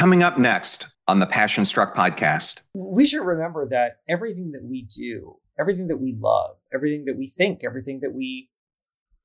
[0.00, 2.60] Coming up next on the Passion Struck podcast.
[2.72, 7.34] We should remember that everything that we do, everything that we love, everything that we
[7.36, 8.48] think, everything that we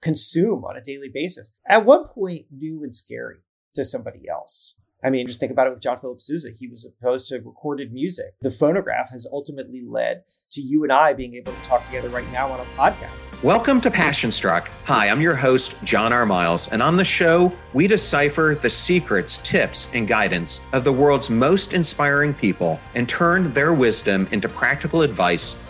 [0.01, 3.37] consume on a daily basis, at one point new and scary
[3.75, 4.81] to somebody else.
[5.05, 6.49] I mean, just think about it with John Philip Sousa.
[6.49, 8.33] He was opposed to recorded music.
[8.41, 10.23] The phonograph has ultimately led
[10.53, 13.27] to you and I being able to talk together right now on a podcast.
[13.43, 14.67] Welcome to Passion Struck.
[14.85, 16.25] Hi, I'm your host, John R.
[16.25, 21.29] Miles, and on the show, we decipher the secrets, tips, and guidance of the world's
[21.29, 25.55] most inspiring people and turn their wisdom into practical advice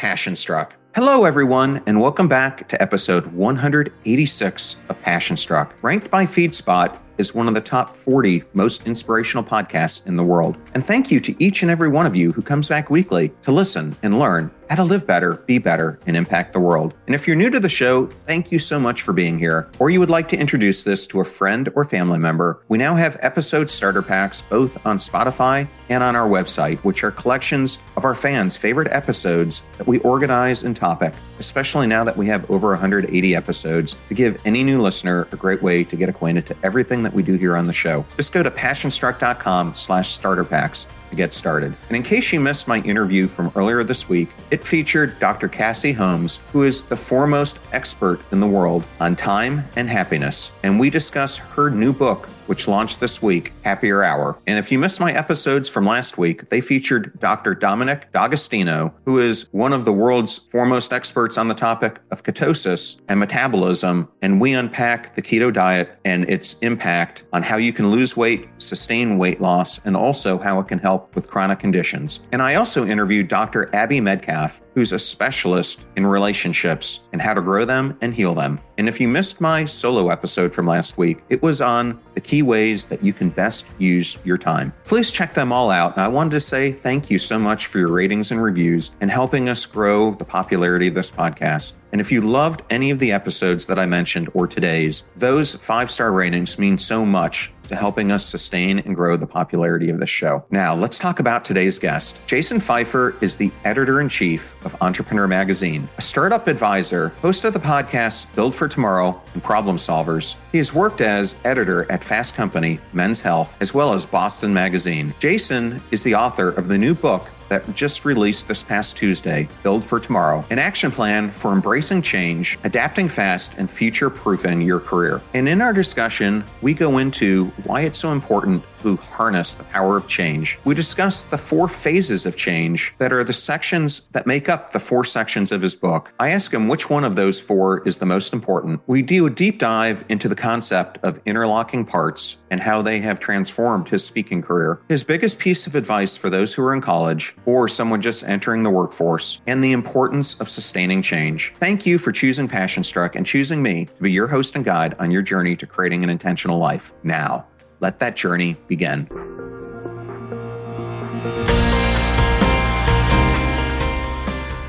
[0.00, 0.76] Passion Struck.
[0.94, 5.76] Hello, everyone, and welcome back to episode 186 of Passion Struck.
[5.82, 10.56] Ranked by FeedSpot is one of the top 40 most inspirational podcasts in the world.
[10.72, 13.52] And thank you to each and every one of you who comes back weekly to
[13.52, 16.94] listen and learn how to live better, be better, and impact the world.
[17.06, 19.68] And if you're new to the show, thank you so much for being here.
[19.80, 22.94] Or you would like to introduce this to a friend or family member, we now
[22.94, 28.04] have episode starter packs both on Spotify and on our website, which are collections of
[28.04, 32.68] our fans' favorite episodes that we organize in topic, especially now that we have over
[32.68, 37.02] 180 episodes to give any new listener a great way to get acquainted to everything
[37.02, 38.06] that we do here on the show.
[38.16, 41.74] Just go to passionstruck.com slash starter packs to get started.
[41.88, 45.48] And in case you missed my interview from earlier this week, it featured Dr.
[45.48, 50.52] Cassie Holmes, who is the foremost expert in the world on time and happiness.
[50.62, 54.36] And we discuss her new book, which launched this week, Happier Hour.
[54.44, 57.54] And if you missed my episodes from last week, they featured Dr.
[57.54, 63.00] Dominic D'Agostino, who is one of the world's foremost experts on the topic of ketosis
[63.08, 64.08] and metabolism.
[64.20, 68.48] And we unpack the keto diet and its impact on how you can lose weight,
[68.58, 72.18] sustain weight loss, and also how it can help with chronic conditions.
[72.32, 73.72] And I also interviewed Dr.
[73.72, 78.60] Abby Medcalf, who's a specialist in relationships and how to grow them and heal them.
[78.78, 82.42] And if you missed my solo episode from last week, it was on the key
[82.42, 84.72] ways that you can best use your time.
[84.84, 85.96] Please check them all out.
[85.96, 89.10] And I wanted to say thank you so much for your ratings and reviews and
[89.10, 91.74] helping us grow the popularity of this podcast.
[91.92, 95.90] And if you loved any of the episodes that I mentioned or today's, those five
[95.90, 100.10] star ratings mean so much to helping us sustain and grow the popularity of this
[100.10, 100.44] show.
[100.50, 102.18] Now, let's talk about today's guest.
[102.26, 107.52] Jason Feifer is the editor in chief of Entrepreneur Magazine, a startup advisor, host of
[107.52, 110.34] the podcasts Build for Tomorrow and Problem Solvers.
[110.50, 115.14] He has worked as editor at Fast Company, Men's Health, as well as Boston Magazine.
[115.20, 119.84] Jason is the author of the new book that just released this past Tuesday, Build
[119.84, 125.20] for Tomorrow, an action plan for embracing change, adapting fast, and future proofing your career.
[125.34, 129.96] And in our discussion, we go into why it's so important to harness the power
[129.96, 130.58] of change.
[130.64, 134.80] We discuss the four phases of change that are the sections that make up the
[134.80, 136.12] four sections of his book.
[136.18, 138.80] I ask him which one of those four is the most important.
[138.86, 143.20] We do a deep dive into the concept of interlocking parts and how they have
[143.20, 144.80] transformed his speaking career.
[144.88, 148.62] His biggest piece of advice for those who are in college or someone just entering
[148.62, 151.52] the workforce, and the importance of sustaining change.
[151.58, 154.94] Thank you for choosing Passion Struck and choosing me to be your host and guide
[154.98, 156.92] on your journey to creating an intentional life.
[157.02, 157.46] Now,
[157.80, 159.08] let that journey begin.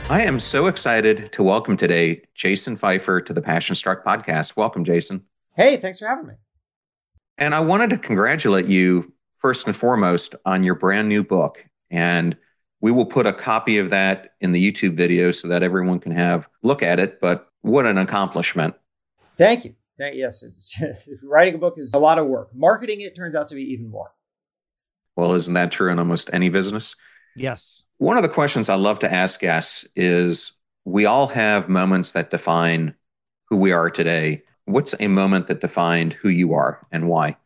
[0.10, 4.58] I am so excited to welcome today Jason Feifer to the Passion Struck podcast.
[4.58, 5.24] Welcome, Jason.
[5.56, 6.34] Hey, thanks for having me.
[7.38, 11.66] And I wanted to congratulate you first and foremost on your brand new book.
[11.90, 12.36] And
[12.82, 16.12] we will put a copy of that in the YouTube video so that everyone can
[16.12, 17.22] have look at it.
[17.22, 18.76] But what an accomplishment!
[19.38, 19.76] Thank you.
[19.97, 20.44] Thank, yes,
[21.24, 22.50] writing a book is a lot of work.
[22.56, 24.12] Marketing it turns out to be even more.
[25.16, 26.96] Well, isn't that true in almost any business?
[27.35, 27.88] Yes.
[27.97, 30.53] One of the questions I love to ask guests is
[30.85, 32.96] we all have moments that define
[33.49, 34.43] who we are today.
[34.66, 37.37] What's a moment that defined who you are and why?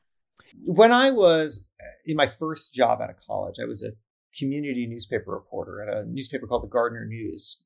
[0.66, 3.92] When I was uh, in my first job out of college, I was a
[4.38, 7.66] community newspaper reporter at a newspaper called the Gardner News,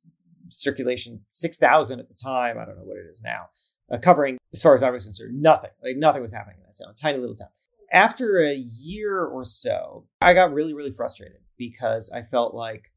[0.50, 2.58] circulation 6,000 at the time.
[2.58, 3.50] I don't know what it is now,
[3.92, 5.72] uh, covering, as far as I was concerned, nothing.
[5.84, 7.50] Like nothing was happening in that town, tiny little town.
[7.92, 12.92] After a year or so, I got really, really frustrated because I felt like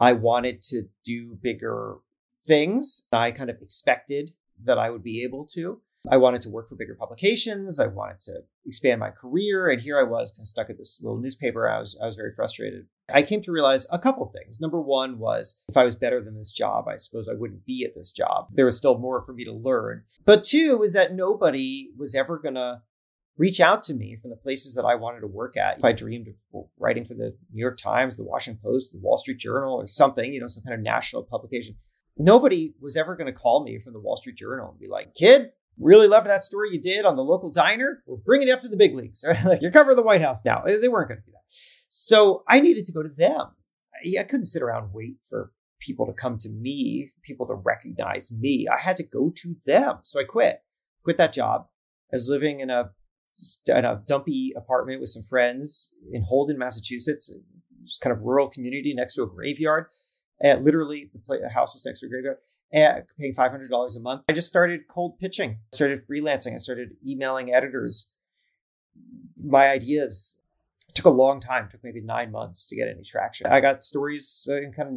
[0.00, 1.96] I wanted to do bigger
[2.46, 3.06] things.
[3.12, 4.32] I kind of expected
[4.64, 5.80] that I would be able to.
[6.10, 7.80] I wanted to work for bigger publications.
[7.80, 9.70] I wanted to expand my career.
[9.70, 11.68] And here I was kind of stuck at this little newspaper.
[11.68, 12.86] I was, I was very frustrated.
[13.12, 14.60] I came to realize a couple things.
[14.60, 17.84] Number one was if I was better than this job, I suppose I wouldn't be
[17.84, 18.46] at this job.
[18.54, 20.04] There was still more for me to learn.
[20.24, 22.80] But two is that nobody was ever going to
[23.36, 25.78] reach out to me from the places that I wanted to work at.
[25.78, 29.18] If I dreamed of writing for the New York Times, the Washington Post, the Wall
[29.18, 31.76] Street Journal, or something, you know, some kind of national publication,
[32.16, 35.14] nobody was ever going to call me from the Wall Street Journal and be like,
[35.14, 38.02] kid, really loved that story you did on the local diner.
[38.06, 39.24] We're bringing it up to the big leagues.
[39.44, 40.62] Like you're covering the White House now.
[40.64, 41.44] They weren't going to do that.
[41.96, 43.52] So I needed to go to them.
[44.18, 48.66] I couldn't sit around wait for people to come to me, people to recognize me.
[48.66, 49.98] I had to go to them.
[50.02, 50.58] So I quit,
[51.04, 51.68] quit that job.
[52.12, 52.90] I was living in a
[53.68, 57.32] in a dumpy apartment with some friends in Holden, Massachusetts,
[57.84, 59.86] just kind of rural community next to a graveyard.
[60.44, 62.38] Uh, literally, the, play, the house was next to a graveyard.
[62.74, 64.22] Uh, paying five hundred dollars a month.
[64.28, 65.60] I just started cold pitching.
[65.72, 66.54] I started freelancing.
[66.54, 68.14] I started emailing editors
[69.40, 70.40] my ideas.
[70.94, 71.68] Took a long time.
[71.68, 73.46] Took maybe nine months to get any traction.
[73.48, 74.94] I got stories uh, in kind of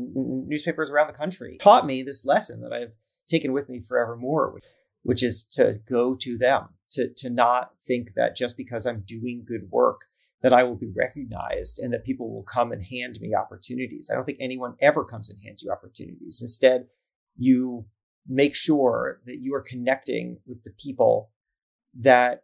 [0.47, 1.57] newspapers around the country.
[1.59, 2.93] Taught me this lesson that I've
[3.27, 4.59] taken with me forevermore,
[5.03, 9.43] which is to go to them to, to not think that just because I'm doing
[9.45, 10.01] good work,
[10.41, 14.09] that I will be recognized and that people will come and hand me opportunities.
[14.11, 16.39] I don't think anyone ever comes and hands you opportunities.
[16.41, 16.85] Instead,
[17.37, 17.85] you
[18.27, 21.31] make sure that you are connecting with the people
[21.99, 22.43] that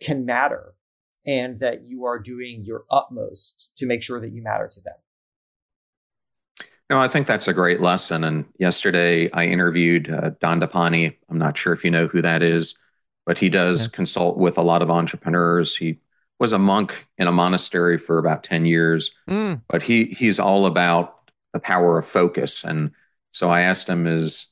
[0.00, 0.74] can matter
[1.28, 4.94] and that you are doing your utmost to make sure that you matter to them.
[6.90, 8.24] No, I think that's a great lesson.
[8.24, 11.14] And yesterday I interviewed uh, Dandapani.
[11.28, 12.76] I'm not sure if you know who that is
[13.28, 13.94] but he does okay.
[13.94, 15.76] consult with a lot of entrepreneurs.
[15.76, 15.98] He
[16.40, 19.60] was a monk in a monastery for about 10 years, mm.
[19.68, 22.64] but he he's all about the power of focus.
[22.64, 22.92] And
[23.30, 24.46] so I asked him, is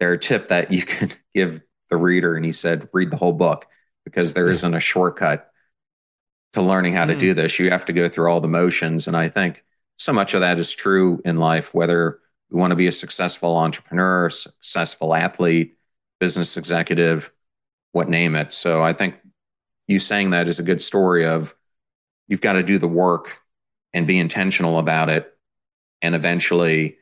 [0.00, 1.60] there a tip that you can give
[1.90, 2.34] the reader?
[2.34, 3.66] And he said, read the whole book
[4.04, 5.47] because there isn't a shortcut
[6.52, 7.18] to learning how to mm.
[7.18, 7.58] do this.
[7.58, 9.06] You have to go through all the motions.
[9.06, 9.64] And I think
[9.96, 13.56] so much of that is true in life, whether we want to be a successful
[13.56, 15.76] entrepreneur, successful athlete,
[16.20, 17.32] business executive,
[17.92, 18.52] what name it.
[18.52, 19.16] So I think
[19.86, 21.54] you saying that is a good story of
[22.26, 23.42] you've got to do the work
[23.92, 25.34] and be intentional about it.
[26.02, 26.98] And eventually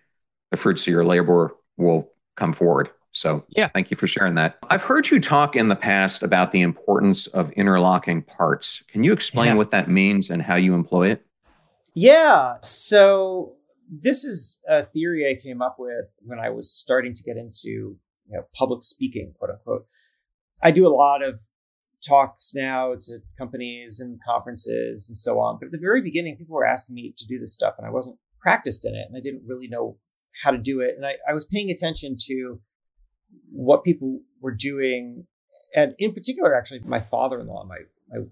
[0.50, 2.90] the fruits of your labor will come forward.
[3.16, 4.58] So yeah, thank you for sharing that.
[4.68, 8.82] I've heard you talk in the past about the importance of interlocking parts.
[8.88, 9.54] Can you explain yeah.
[9.54, 11.26] what that means and how you employ it?
[11.94, 12.56] Yeah.
[12.60, 13.54] So
[13.90, 17.68] this is a theory I came up with when I was starting to get into
[17.68, 17.98] you
[18.28, 19.86] know, public speaking, quote unquote.
[20.62, 21.40] I do a lot of
[22.06, 25.56] talks now to companies and conferences and so on.
[25.58, 27.90] But at the very beginning, people were asking me to do this stuff, and I
[27.90, 29.96] wasn't practiced in it, and I didn't really know
[30.42, 30.96] how to do it.
[30.96, 32.60] And I, I was paying attention to
[33.50, 35.26] what people were doing,
[35.74, 37.78] and in particular, actually, my father-in-law, my
[38.08, 38.24] my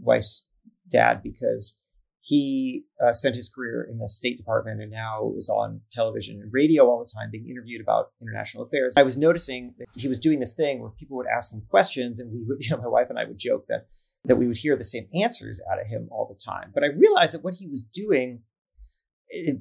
[0.00, 0.46] wife's
[0.90, 1.82] dad, because
[2.28, 6.52] he uh, spent his career in the State Department and now is on television and
[6.52, 8.94] radio all the time, being interviewed about international affairs.
[8.98, 12.20] I was noticing that he was doing this thing where people would ask him questions,
[12.20, 13.86] and we would, you know, my wife and I would joke that
[14.24, 16.70] that we would hear the same answers out of him all the time.
[16.74, 18.42] But I realized that what he was doing,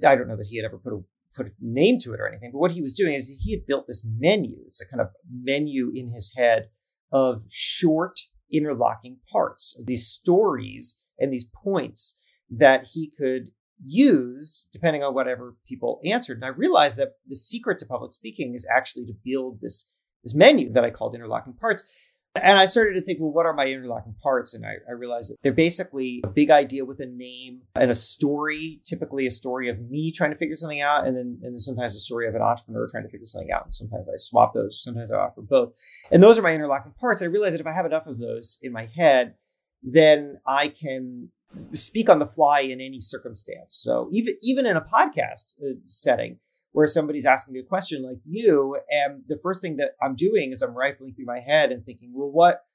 [0.05, 0.99] I don't know that he had ever put a
[1.37, 3.65] put a name to it or anything, but what he was doing is he had
[3.67, 6.69] built this menu, this kind of menu in his head
[7.11, 8.19] of short
[8.51, 13.49] interlocking parts, these stories and these points that he could
[13.83, 16.37] use depending on whatever people answered.
[16.37, 20.35] And I realized that the secret to public speaking is actually to build this, this
[20.35, 21.91] menu that I called interlocking parts.
[22.43, 24.53] And I started to think, well, what are my interlocking parts?
[24.53, 27.95] And I, I, realized that they're basically a big idea with a name and a
[27.95, 31.59] story, typically a story of me trying to figure something out, and then and then
[31.59, 33.65] sometimes a story of an entrepreneur trying to figure something out.
[33.65, 35.73] And sometimes I swap those, sometimes I offer both.
[36.11, 37.21] And those are my interlocking parts.
[37.21, 39.35] And I realized that if I have enough of those in my head,
[39.83, 41.29] then I can
[41.73, 43.75] speak on the fly in any circumstance.
[43.75, 46.39] So even even in a podcast uh, setting
[46.77, 50.51] where somebody's asking me a question like you, and the first thing that I'm doing
[50.51, 52.65] is I'm rifling through my head and thinking, well, what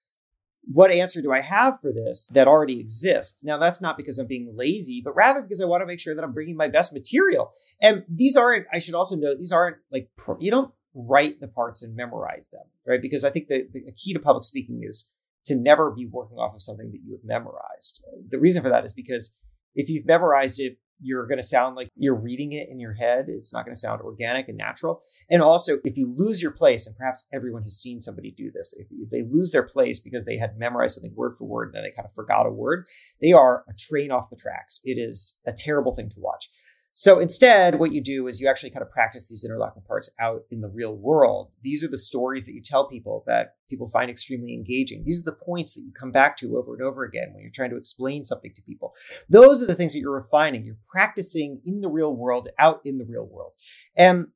[0.64, 3.44] what answer do I have for this that already exists?
[3.44, 6.16] Now, that's not because I'm being lazy, but rather because I want to make sure
[6.16, 7.52] that I'm bringing my best material.
[7.80, 10.08] And these aren't, I should also note, these aren't like,
[10.40, 13.00] you don't write the parts and memorize them, right?
[13.00, 15.12] Because I think the, the key to public speaking is
[15.46, 18.04] to never be working off of something that you have memorized.
[18.30, 19.38] The reason for that is because
[19.76, 23.26] if you've memorized it, you're going to sound like you're reading it in your head.
[23.28, 25.02] It's not going to sound organic and natural.
[25.30, 28.74] And also, if you lose your place, and perhaps everyone has seen somebody do this,
[28.78, 31.74] if, if they lose their place because they had memorized something word for word and
[31.74, 32.86] then they kind of forgot a word,
[33.20, 34.80] they are a train off the tracks.
[34.84, 36.48] It is a terrible thing to watch.
[36.94, 40.42] So instead, what you do is you actually kind of practice these interlocking parts out
[40.50, 41.54] in the real world.
[41.62, 45.02] These are the stories that you tell people that people find extremely engaging.
[45.04, 47.50] These are the points that you come back to over and over again when you're
[47.50, 48.94] trying to explain something to people.
[49.30, 50.64] Those are the things that you're refining.
[50.64, 53.52] You're practicing in the real world, out in the real world.
[53.96, 54.26] And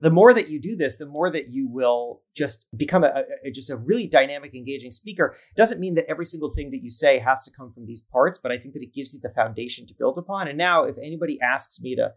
[0.00, 3.50] the more that you do this, the more that you will just become a, a,
[3.50, 5.34] just a really dynamic, engaging speaker.
[5.56, 8.38] Doesn't mean that every single thing that you say has to come from these parts,
[8.38, 10.48] but I think that it gives you the foundation to build upon.
[10.48, 12.12] And now, if anybody asks me to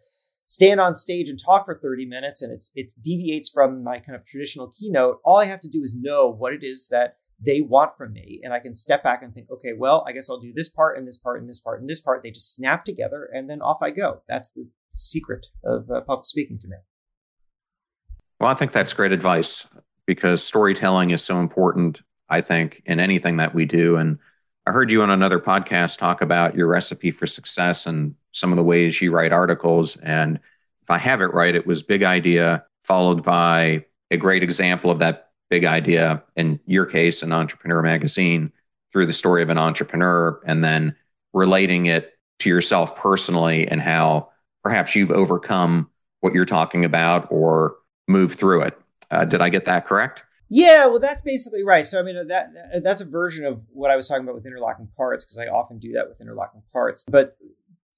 [0.46, 4.16] stand on stage and talk for 30 minutes and it's it deviates from my kind
[4.16, 7.62] of traditional keynote, all I have to do is know what it is that they
[7.62, 8.42] want from me.
[8.44, 10.98] And I can step back and think, okay, well, I guess I'll do this part
[10.98, 12.22] and this part and this part and this part.
[12.24, 14.22] They just snap together and then off I go.
[14.28, 16.76] That's the secret of uh, public speaking to me.
[18.40, 19.68] Well, I think that's great advice
[20.06, 23.98] because storytelling is so important, I think, in anything that we do.
[23.98, 24.18] And
[24.66, 28.58] I heard you on another podcast talk about your recipe for success and some of
[28.58, 29.98] the ways you write articles.
[29.98, 30.40] And
[30.82, 35.00] if I have it right, it was big idea followed by a great example of
[35.00, 38.52] that big idea, in your case, an entrepreneur magazine,
[38.92, 40.96] through the story of an entrepreneur, and then
[41.34, 44.30] relating it to yourself personally and how
[44.64, 45.90] perhaps you've overcome
[46.22, 47.76] what you're talking about or
[48.10, 48.78] move through it.
[49.12, 50.24] Uh, did I get that correct?
[50.50, 51.86] Yeah, well, that's basically right.
[51.86, 52.50] So, I mean, that
[52.84, 55.78] that's a version of what I was talking about with interlocking parts because I often
[55.78, 57.04] do that with interlocking parts.
[57.04, 57.38] But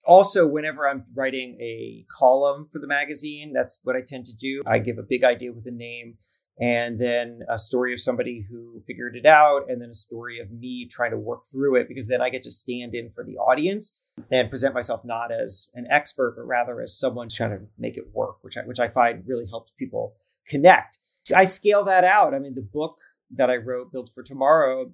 [0.06, 4.64] also, whenever I'm writing a column for the magazine, that's what I tend to do.
[4.68, 6.16] I give a big idea with a name,
[6.60, 10.52] and then a story of somebody who figured it out, and then a story of
[10.52, 13.38] me trying to work through it because then I get to stand in for the
[13.38, 14.01] audience
[14.32, 18.14] and present myself not as an expert, but rather as someone trying to make it
[18.14, 20.16] work, which I, which I find really helps people
[20.48, 21.00] connect.
[21.36, 22.34] I scale that out.
[22.34, 22.98] I mean, the book
[23.32, 24.92] that I wrote, Build for Tomorrow,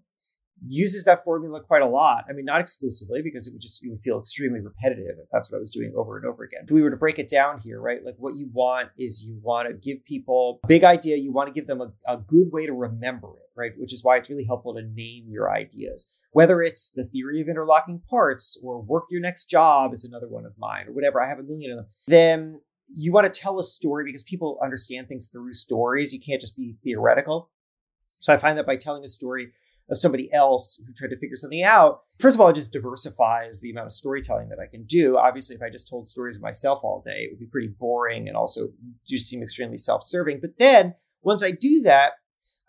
[0.66, 2.26] uses that formula quite a lot.
[2.30, 5.52] I mean, not exclusively because it would just, you would feel extremely repetitive if that's
[5.52, 6.62] what I was doing over and over again.
[6.64, 8.04] If we were to break it down here, right?
[8.04, 11.18] Like what you want is you want to give people a big idea.
[11.18, 13.72] You want to give them a, a good way to remember it, right?
[13.78, 16.12] Which is why it's really helpful to name your ideas.
[16.32, 20.46] Whether it's the theory of interlocking parts or work your next job is another one
[20.46, 21.22] of mine or whatever.
[21.22, 21.88] I have a million of them.
[22.08, 26.14] Then you want to tell a story because people understand things through stories.
[26.14, 27.50] You can't just be theoretical.
[28.20, 29.52] So I find that by telling a story
[29.90, 33.62] of somebody else who tried to figure something out, first of all, it just diversifies
[33.62, 35.18] the amount of storytelling that I can do.
[35.18, 38.28] Obviously, if I just told stories of myself all day, it would be pretty boring
[38.28, 38.68] and also
[39.08, 40.40] just seem extremely self-serving.
[40.42, 42.14] But then once I do that,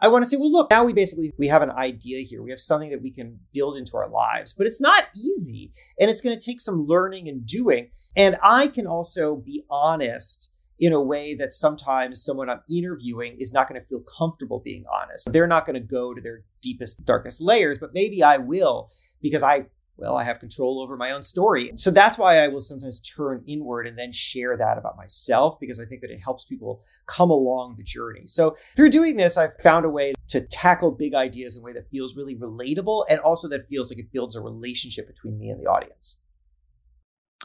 [0.00, 2.42] I want to say, well, look, now we basically we have an idea here.
[2.42, 6.10] We have something that we can build into our lives, but it's not easy, and
[6.10, 7.90] it's going to take some learning and doing.
[8.16, 13.52] And I can also be honest in a way that sometimes someone I'm interviewing is
[13.52, 15.32] not going to feel comfortable being honest.
[15.32, 18.88] They're not going to go to their deepest, darkest layers, but maybe I will
[19.20, 19.66] because I
[19.98, 21.72] well, I have control over my own story.
[21.74, 25.80] So that's why I will sometimes turn inward and then share that about myself because
[25.80, 28.22] I think that it helps people come along the journey.
[28.26, 31.72] So through doing this, I've found a way to tackle big ideas in a way
[31.72, 35.50] that feels really relatable and also that feels like it builds a relationship between me
[35.50, 36.22] and the audience.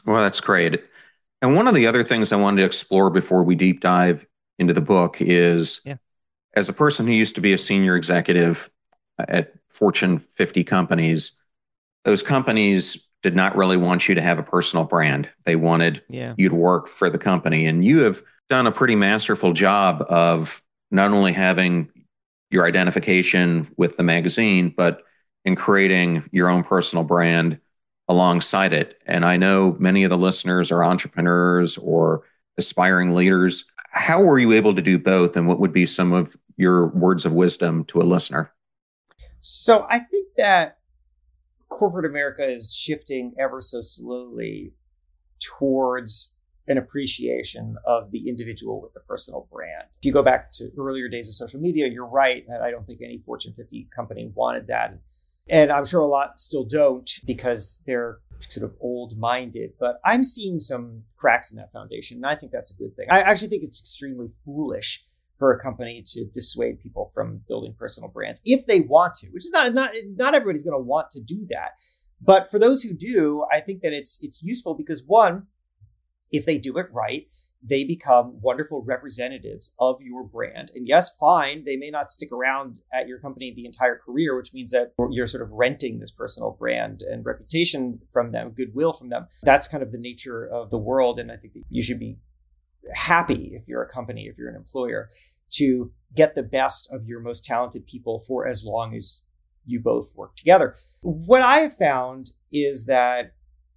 [0.06, 0.80] Well, that's great.
[1.42, 4.26] And one of the other things I wanted to explore before we deep dive
[4.60, 5.96] into the book is yeah.
[6.54, 8.70] as a person who used to be a senior executive
[9.18, 11.32] at Fortune 50 companies,
[12.04, 15.30] those companies did not really want you to have a personal brand.
[15.44, 16.34] They wanted yeah.
[16.36, 17.66] you to work for the company.
[17.66, 21.90] And you have done a pretty masterful job of not only having
[22.50, 25.02] your identification with the magazine, but
[25.44, 27.58] in creating your own personal brand
[28.08, 29.00] alongside it.
[29.06, 32.24] And I know many of the listeners are entrepreneurs or
[32.58, 33.64] aspiring leaders.
[33.90, 35.36] How were you able to do both?
[35.36, 38.52] And what would be some of your words of wisdom to a listener?
[39.40, 40.78] So I think that
[41.74, 44.72] corporate America is shifting ever so slowly
[45.40, 46.36] towards
[46.68, 49.82] an appreciation of the individual with the personal brand.
[49.98, 52.86] If you go back to earlier days of social media, you're right that I don't
[52.86, 54.96] think any Fortune 50 company wanted that.
[55.50, 60.22] And I'm sure a lot still don't because they're sort of old minded, but I'm
[60.22, 62.18] seeing some cracks in that foundation.
[62.18, 63.08] And I think that's a good thing.
[63.10, 65.04] I actually think it's extremely foolish
[65.38, 69.44] for a company to dissuade people from building personal brands if they want to, which
[69.44, 71.70] is not not not everybody's going to want to do that.
[72.20, 75.46] But for those who do, I think that it's it's useful because one,
[76.30, 77.26] if they do it right,
[77.66, 80.70] they become wonderful representatives of your brand.
[80.74, 84.52] And yes, fine, they may not stick around at your company the entire career, which
[84.52, 89.08] means that you're sort of renting this personal brand and reputation from them, goodwill from
[89.08, 89.26] them.
[89.42, 91.18] That's kind of the nature of the world.
[91.18, 92.18] And I think that you should be
[92.92, 95.08] happy if you're a company, if you're an employer,
[95.52, 99.24] to get the best of your most talented people for as long as
[99.66, 100.76] you both work together.
[101.02, 103.34] What I have found is that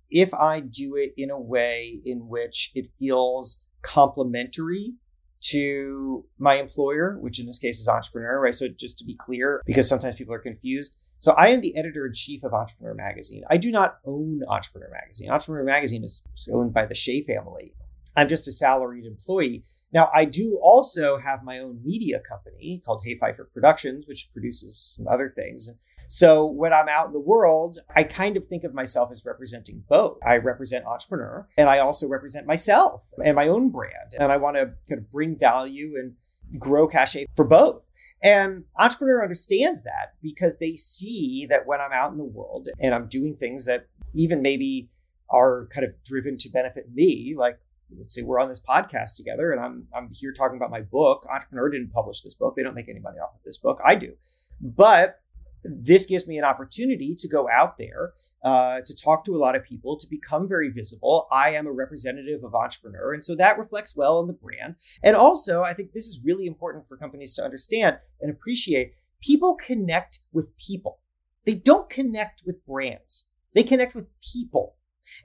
[0.09, 4.93] if I do it in a way in which it feels complementary
[5.39, 8.55] to my employer, which in this case is entrepreneur, right?
[8.55, 10.97] So just to be clear, because sometimes people are confused.
[11.19, 13.43] So I am the editor in chief of Entrepreneur Magazine.
[13.49, 15.29] I do not own Entrepreneur Magazine.
[15.31, 17.73] Entrepreneur Magazine is owned by the Shea family.
[18.17, 19.63] I'm just a salaried employee.
[19.93, 24.95] Now, I do also have my own media company called Hey Feifer Productions, which produces
[24.97, 25.69] some other things.
[26.07, 29.83] So when I'm out in the world, I kind of think of myself as representing
[29.87, 30.17] both.
[30.25, 34.15] I represent entrepreneur and I also represent myself and my own brand.
[34.17, 36.13] And I want to kind of bring value and
[36.59, 37.83] grow cachet for both.
[38.23, 42.95] And entrepreneur understands that because they see that when I'm out in the world and
[42.95, 44.89] I'm doing things that even maybe
[45.29, 47.59] are kind of driven to benefit me, like
[47.95, 51.25] let's say we're on this podcast together and I'm I'm here talking about my book.
[51.31, 52.55] Entrepreneur didn't publish this book.
[52.55, 53.79] They don't make any money off of this book.
[53.85, 54.13] I do.
[54.61, 55.21] But
[55.63, 58.13] this gives me an opportunity to go out there,
[58.43, 61.27] uh, to talk to a lot of people, to become very visible.
[61.31, 63.13] I am a representative of entrepreneur.
[63.13, 64.75] And so that reflects well on the brand.
[65.03, 68.93] And also, I think this is really important for companies to understand and appreciate.
[69.21, 70.99] People connect with people,
[71.45, 74.75] they don't connect with brands, they connect with people.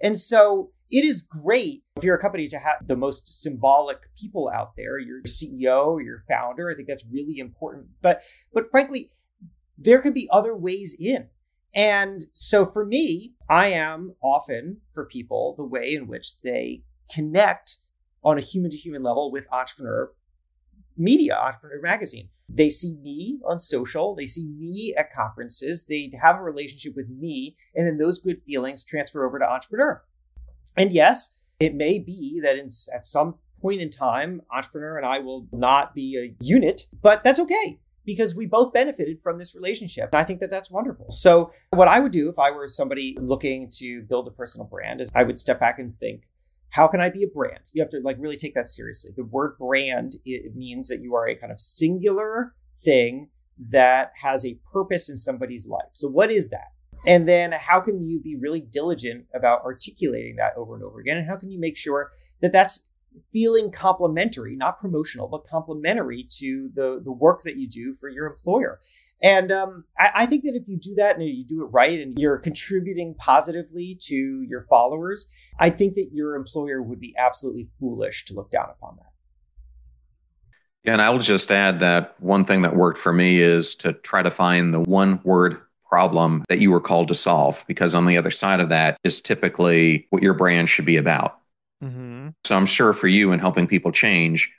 [0.01, 4.51] And so it is great if you're a company to have the most symbolic people
[4.55, 6.71] out there, your CEO, your founder.
[6.71, 7.87] I think that's really important.
[8.03, 8.23] But
[8.53, 9.11] but frankly,
[9.79, 11.29] there can be other ways in.
[11.75, 16.83] And so for me, I am often for people the way in which they
[17.13, 17.77] connect
[18.23, 20.13] on a human to human level with entrepreneur
[20.99, 22.29] media, entrepreneur magazine.
[22.51, 27.09] They see me on social, they see me at conferences, they have a relationship with
[27.09, 30.03] me, and then those good feelings transfer over to entrepreneur.
[30.77, 35.21] And yes, it may be that in, at some point in time, entrepreneur and I
[35.21, 40.11] will not be a unit, but that's okay because we both benefited from this relationship.
[40.13, 41.11] And I think that that's wonderful.
[41.11, 45.01] So, what I would do if I were somebody looking to build a personal brand
[45.01, 46.25] is I would step back and think,
[46.71, 47.61] how can I be a brand?
[47.73, 49.13] You have to like really take that seriously.
[49.17, 53.29] The word brand it means that you are a kind of singular thing
[53.71, 55.91] that has a purpose in somebody's life.
[55.93, 56.73] So, what is that?
[57.07, 61.19] And then how can you be really diligent about articulating that over and over again?
[61.19, 62.85] And how can you make sure that that's
[63.33, 68.27] feeling complementary, not promotional, but complementary to the, the work that you do for your
[68.27, 68.81] employer.
[69.23, 72.01] And um, I, I, think that if you do that and you do it right
[72.01, 77.69] and you're contributing positively to your followers, I think that your employer would be absolutely
[77.79, 79.13] foolish to look down upon that.
[80.85, 84.23] Yeah, and I'll just add that one thing that worked for me is to try
[84.23, 85.61] to find the one word
[85.93, 89.21] problem that you were called to solve, because on the other side of that is
[89.21, 91.39] typically what your brand should be about.
[91.85, 92.31] Mm-hmm.
[92.47, 94.51] So I'm sure for you in helping people change,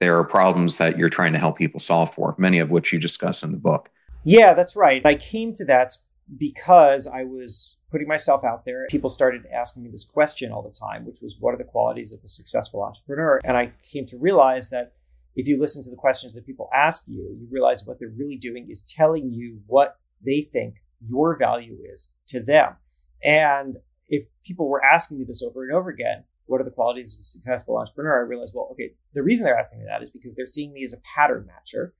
[0.00, 2.98] there are problems that you're trying to help people solve for, many of which you
[2.98, 3.88] discuss in the book.
[4.24, 5.00] Yeah, that's right.
[5.06, 5.92] I came to that
[6.36, 8.86] because I was putting myself out there.
[8.90, 12.12] People started asking me this question all the time, which was what are the qualities
[12.12, 13.40] of a successful entrepreneur?
[13.42, 14.92] And I came to realize that
[15.34, 18.36] if you listen to the questions that people ask you, you realize what they're really
[18.36, 22.76] doing is telling you what they think your value is to them.
[23.22, 23.76] And
[24.08, 27.20] if people were asking me this over and over again, what are the qualities of
[27.20, 28.18] a successful entrepreneur?
[28.18, 30.84] I realized, well, okay, the reason they're asking me that is because they're seeing me
[30.84, 31.92] as a pattern matcher.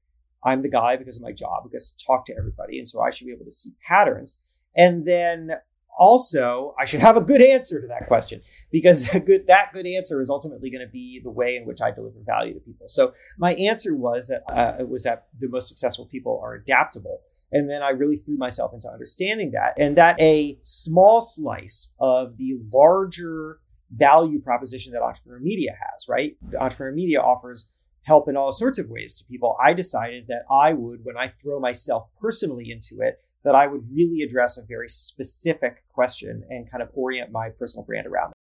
[0.45, 2.79] I'm the guy because of my job, because I talk to everybody.
[2.79, 4.39] And so I should be able to see patterns.
[4.77, 5.53] And then
[5.99, 9.87] also I should have a good answer to that question because that good, that good
[9.87, 12.89] answer is ultimately going to be the way in which I deliver value to people.
[12.89, 17.21] So my answer was that uh, it was that the most successful people are adaptable.
[17.55, 22.37] And then I really threw myself into understanding that and that a small slice of
[22.37, 23.61] the larger
[23.93, 26.37] value proposition that Entrepreneur Media has, right?
[26.59, 29.57] Entrepreneur Media offers help in all sorts of ways to people.
[29.65, 33.85] I decided that I would, when I throw myself personally into it, that I would
[33.95, 38.37] really address a very specific question and kind of orient my personal brand around it.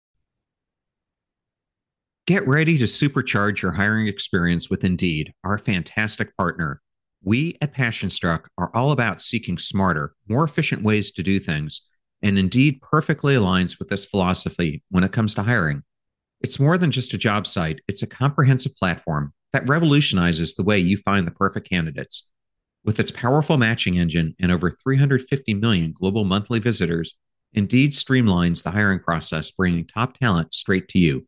[2.27, 6.81] Get ready to supercharge your hiring experience with Indeed, our fantastic partner.
[7.25, 11.87] We at PassionStruck are all about seeking smarter, more efficient ways to do things
[12.25, 15.83] and Indeed perfectly aligns with this philosophy when it comes to hiring.
[16.41, 20.79] It's more than just a job site, it's a comprehensive platform that revolutionizes the way
[20.79, 22.31] you find the perfect candidates.
[22.83, 27.15] With its powerful matching engine and over 350 million global monthly visitors,
[27.53, 31.27] Indeed streamlines the hiring process, bringing top talent straight to you.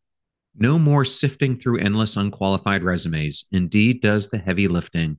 [0.56, 3.44] No more sifting through endless unqualified resumes.
[3.52, 5.18] Indeed does the heavy lifting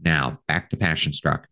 [0.00, 1.48] Now, back to Passion Struck.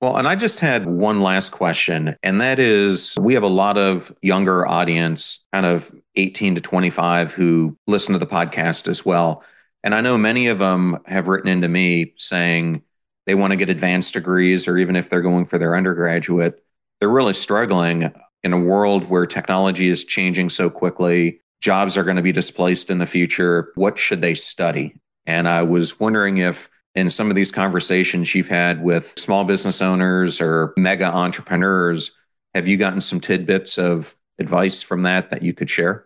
[0.00, 3.76] Well, and I just had one last question, and that is we have a lot
[3.76, 9.44] of younger audience, kind of 18 to 25, who listen to the podcast as well.
[9.84, 12.82] And I know many of them have written into me saying
[13.26, 16.64] they want to get advanced degrees, or even if they're going for their undergraduate,
[16.98, 18.10] they're really struggling
[18.42, 21.42] in a world where technology is changing so quickly.
[21.60, 23.70] Jobs are going to be displaced in the future.
[23.74, 24.98] What should they study?
[25.30, 29.80] And I was wondering if in some of these conversations you've had with small business
[29.80, 32.10] owners or mega entrepreneurs,
[32.52, 36.04] have you gotten some tidbits of advice from that that you could share?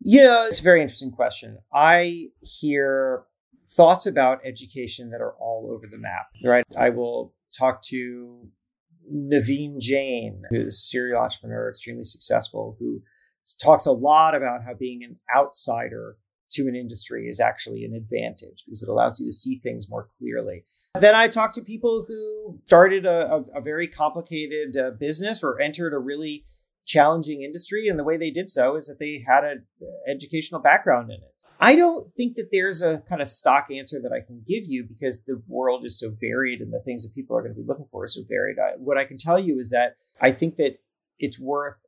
[0.00, 1.58] Yeah, it's a very interesting question.
[1.70, 3.24] I hear
[3.68, 6.64] thoughts about education that are all over the map, right?
[6.78, 8.48] I will talk to
[9.12, 13.02] Naveen Jain, who's a serial entrepreneur, extremely successful, who
[13.60, 16.16] talks a lot about how being an outsider
[16.52, 20.08] to an industry is actually an advantage because it allows you to see things more
[20.18, 20.64] clearly.
[20.98, 25.60] Then I talked to people who started a, a, a very complicated uh, business or
[25.60, 26.44] entered a really
[26.86, 29.66] challenging industry, and the way they did so is that they had an
[30.08, 31.34] educational background in it.
[31.58, 34.84] I don't think that there's a kind of stock answer that I can give you
[34.84, 37.66] because the world is so varied and the things that people are going to be
[37.66, 38.58] looking for are so varied.
[38.58, 40.78] I, what I can tell you is that I think that
[41.18, 41.78] it's worth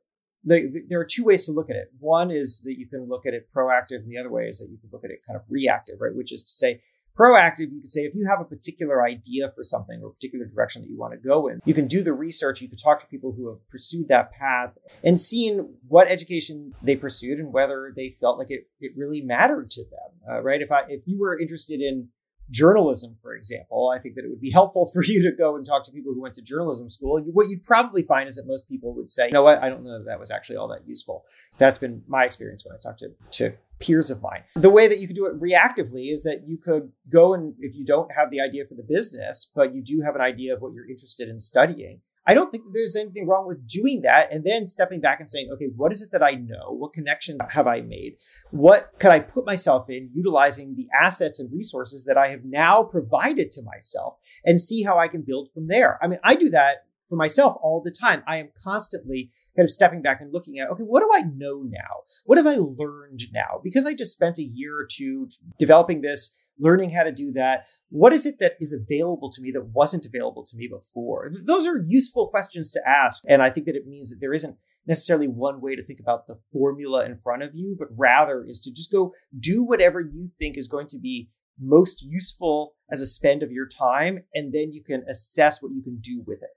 [0.43, 1.91] the, there are two ways to look at it.
[1.99, 4.69] One is that you can look at it proactive, and the other way is that
[4.71, 6.15] you can look at it kind of reactive, right?
[6.15, 6.81] Which is to say,
[7.19, 10.45] proactive, you could say if you have a particular idea for something or a particular
[10.45, 13.01] direction that you want to go in, you can do the research, you could talk
[13.01, 17.91] to people who have pursued that path and seen what education they pursued and whether
[17.95, 20.61] they felt like it, it really mattered to them, uh, right?
[20.61, 22.07] If I, if you were interested in
[22.49, 25.65] journalism, for example, I think that it would be helpful for you to go and
[25.65, 27.21] talk to people who went to journalism school.
[27.31, 29.83] What you'd probably find is that most people would say, you know what, I don't
[29.83, 31.25] know that that was actually all that useful.
[31.57, 34.43] That's been my experience when I talk to, to peers of mine.
[34.55, 37.75] The way that you could do it reactively is that you could go and if
[37.75, 40.61] you don't have the idea for the business, but you do have an idea of
[40.61, 44.43] what you're interested in studying, I don't think there's anything wrong with doing that and
[44.43, 46.69] then stepping back and saying, okay, what is it that I know?
[46.69, 48.17] What connections have I made?
[48.51, 52.83] What could I put myself in utilizing the assets and resources that I have now
[52.83, 55.97] provided to myself and see how I can build from there?
[56.03, 58.21] I mean, I do that for myself all the time.
[58.27, 61.63] I am constantly kind of stepping back and looking at, okay, what do I know
[61.63, 62.03] now?
[62.25, 63.59] What have I learned now?
[63.63, 67.65] Because I just spent a year or two developing this learning how to do that.
[67.89, 71.29] What is it that is available to me that wasn't available to me before?
[71.45, 73.23] Those are useful questions to ask.
[73.27, 76.27] And I think that it means that there isn't necessarily one way to think about
[76.27, 80.27] the formula in front of you, but rather is to just go do whatever you
[80.39, 81.29] think is going to be
[81.61, 84.23] most useful as a spend of your time.
[84.33, 86.49] And then you can assess what you can do with it.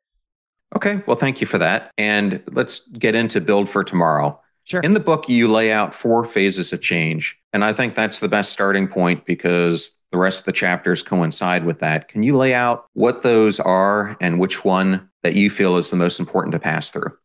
[0.77, 1.03] Okay.
[1.07, 1.91] Well, thank you for that.
[1.99, 4.41] And let's get into build for tomorrow.
[4.65, 4.81] Sure.
[4.81, 7.39] In the book, you lay out four phases of change.
[7.53, 11.65] And I think that's the best starting point because the rest of the chapters coincide
[11.65, 12.09] with that.
[12.09, 15.97] Can you lay out what those are and which one that you feel is the
[15.97, 17.17] most important to pass through?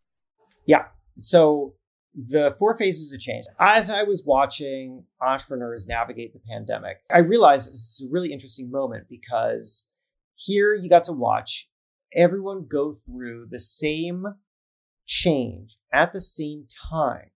[0.66, 0.86] Yeah.
[1.18, 1.76] So
[2.18, 3.46] the four phases of change.
[3.60, 8.72] As I was watching entrepreneurs navigate the pandemic, I realized this is a really interesting
[8.72, 9.92] moment because
[10.36, 11.70] here you got to watch
[12.16, 14.26] everyone go through the same
[15.08, 17.32] change at the same time.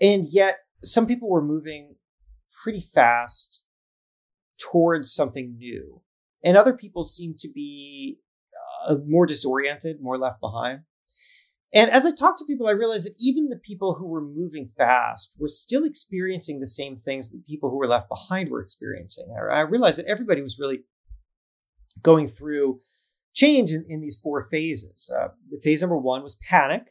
[0.00, 1.96] And yet, some people were moving
[2.62, 3.62] pretty fast
[4.58, 6.02] towards something new,
[6.44, 8.18] and other people seemed to be
[8.86, 10.80] uh, more disoriented, more left behind.
[11.72, 14.68] And as I talked to people, I realized that even the people who were moving
[14.76, 19.34] fast were still experiencing the same things that people who were left behind were experiencing.
[19.50, 20.84] I realized that everybody was really
[22.00, 22.80] going through
[23.34, 25.12] change in, in these four phases.
[25.14, 25.28] Uh,
[25.62, 26.82] phase number one was panic,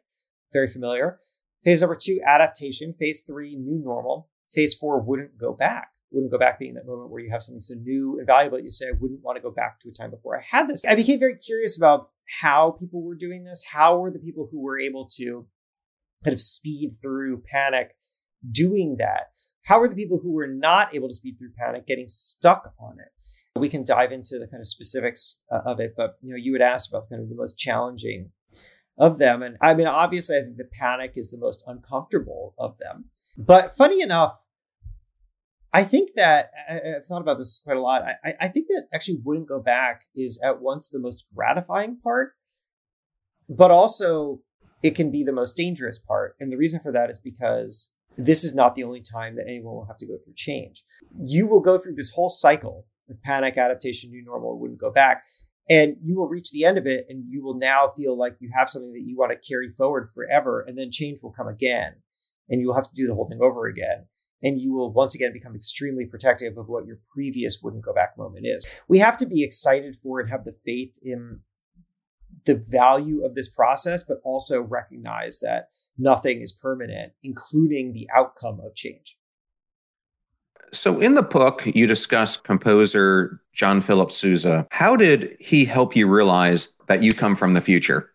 [0.51, 1.19] very familiar.
[1.63, 2.93] Phase number two, adaptation.
[2.99, 4.29] Phase three, new normal.
[4.51, 5.87] Phase four, wouldn't go back.
[6.11, 8.63] Wouldn't go back being that moment where you have something so new and valuable that
[8.63, 10.85] you say, I wouldn't want to go back to a time before I had this.
[10.85, 12.09] I became very curious about
[12.41, 13.63] how people were doing this.
[13.67, 15.47] How were the people who were able to
[16.23, 17.95] kind of speed through panic
[18.51, 19.31] doing that?
[19.63, 22.99] How were the people who were not able to speed through panic getting stuck on
[22.99, 23.07] it?
[23.55, 26.53] We can dive into the kind of specifics uh, of it, but you know, you
[26.53, 28.31] had asked about kind of the most challenging
[28.97, 29.43] of them.
[29.43, 33.05] And I mean, obviously, I think the panic is the most uncomfortable of them.
[33.37, 34.37] But funny enough,
[35.71, 38.03] I think that I, have thought about this quite a lot.
[38.23, 42.33] I, I think that actually wouldn't go back is at once the most gratifying part,
[43.49, 44.41] but also
[44.83, 46.35] it can be the most dangerous part.
[46.39, 49.73] And the reason for that is because this is not the only time that anyone
[49.73, 50.83] will have to go through change.
[51.19, 52.85] You will go through this whole cycle
[53.21, 55.23] panic, adaptation, new normal, wouldn't go back.
[55.69, 58.49] And you will reach the end of it and you will now feel like you
[58.53, 60.61] have something that you want to carry forward forever.
[60.61, 61.93] And then change will come again
[62.49, 64.05] and you will have to do the whole thing over again.
[64.41, 68.17] And you will once again become extremely protective of what your previous wouldn't go back
[68.17, 68.65] moment is.
[68.89, 71.39] We have to be excited for and have the faith in
[72.45, 78.59] the value of this process, but also recognize that nothing is permanent, including the outcome
[78.59, 79.17] of change.
[80.73, 84.67] So, in the book, you discuss composer John Philip Sousa.
[84.71, 88.11] How did he help you realize that you come from the future?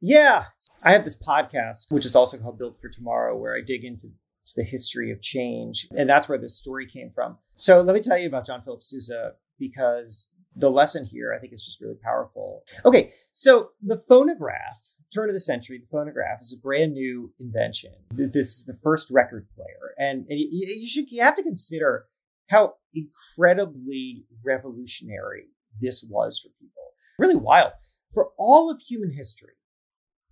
[0.00, 0.44] Yeah,
[0.82, 4.08] I have this podcast, which is also called Build for Tomorrow, where I dig into
[4.56, 5.86] the history of change.
[5.94, 7.36] And that's where this story came from.
[7.54, 11.52] So, let me tell you about John Philip Sousa because the lesson here I think
[11.52, 12.62] is just really powerful.
[12.86, 14.80] Okay, so the phonograph
[15.14, 17.92] turn of the century, the phonograph is a brand new invention.
[18.10, 22.06] This is the first record player, and, you should you have to consider
[22.48, 25.48] how incredibly revolutionary
[25.80, 26.82] this was for people.
[27.18, 27.72] Really wild
[28.12, 29.54] for all of human history,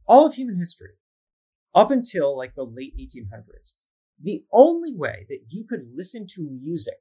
[0.06, 0.92] all of human history,
[1.74, 3.74] up until like the late 1800s.
[4.20, 6.94] The only way that you could listen to music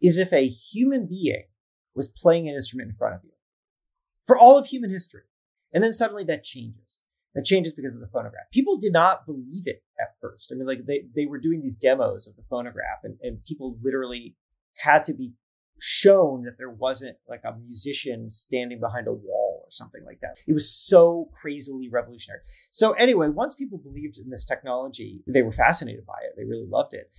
[0.00, 1.44] is if a human being
[1.94, 3.30] was playing an instrument in front of you.
[4.26, 5.22] For all of human history.
[5.72, 7.00] And then suddenly that changes.
[7.34, 8.44] That changes because of the phonograph.
[8.52, 10.52] People did not believe it at first.
[10.52, 13.78] I mean, like they, they were doing these demos of the phonograph and, and people
[13.82, 14.36] literally
[14.76, 15.32] had to be
[15.84, 20.36] shown that there wasn't like a musician standing behind a wall or something like that.
[20.46, 22.40] It was so crazily revolutionary.
[22.70, 26.34] So anyway, once people believed in this technology, they were fascinated by it.
[26.36, 27.10] They really loved it.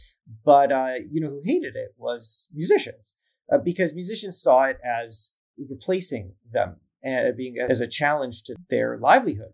[0.46, 3.18] But uh, you know who hated it was musicians
[3.52, 5.34] uh, because musicians saw it as
[5.70, 9.54] replacing them being as a challenge to their livelihood.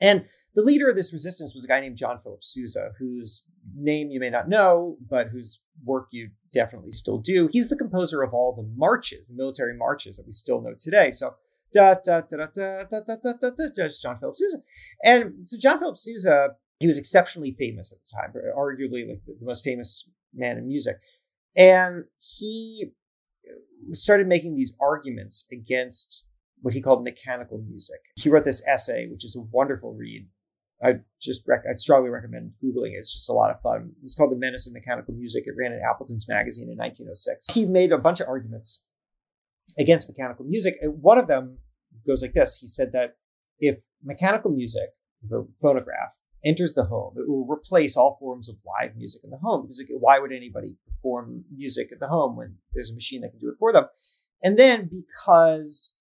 [0.00, 4.10] And the leader of this resistance was a guy named John Philip Sousa, whose name
[4.10, 7.48] you may not know, but whose work you definitely still do.
[7.50, 11.12] He's the composer of all the marches, the military marches that we still know today.
[11.12, 11.34] So
[11.72, 14.58] da da da da da da da da da da da John Philip Sousa.
[15.04, 19.36] And so John Philip Sousa, he was exceptionally famous at the time, arguably like the
[19.44, 20.96] most famous man in music.
[21.56, 22.92] And he
[23.92, 26.25] started making these arguments against
[26.62, 28.00] what he called mechanical music.
[28.16, 30.28] He wrote this essay, which is a wonderful read.
[30.82, 32.98] I just rec- I'd strongly recommend googling it.
[32.98, 33.92] It's just a lot of fun.
[34.02, 35.44] It's called The Menace of Mechanical Music.
[35.46, 37.54] It ran in Appleton's magazine in 1906.
[37.54, 38.84] He made a bunch of arguments
[39.78, 40.74] against mechanical music.
[40.82, 41.58] One of them
[42.06, 42.58] goes like this.
[42.58, 43.16] He said that
[43.58, 44.90] if mechanical music,
[45.26, 46.12] the phonograph,
[46.44, 49.62] enters the home, it will replace all forms of live music in the home.
[49.62, 53.40] Because why would anybody perform music at the home when there's a machine that can
[53.40, 53.86] do it for them?
[54.42, 55.95] And then because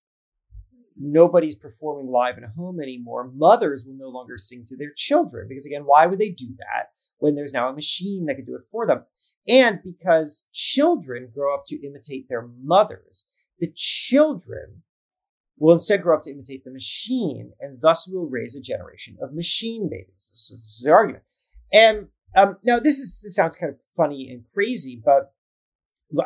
[0.98, 5.48] nobody's performing live in a home anymore, mothers will no longer sing to their children.
[5.48, 8.56] Because again, why would they do that when there's now a machine that can do
[8.56, 9.04] it for them?
[9.48, 13.30] And because children grow up to imitate their mothers,
[13.60, 14.84] the children
[15.58, 19.34] will instead grow up to imitate the machine, and thus will raise a generation of
[19.34, 20.30] machine babies.
[20.32, 21.24] This is the argument.
[21.72, 25.34] And um, now this is this sounds kind of funny and crazy, but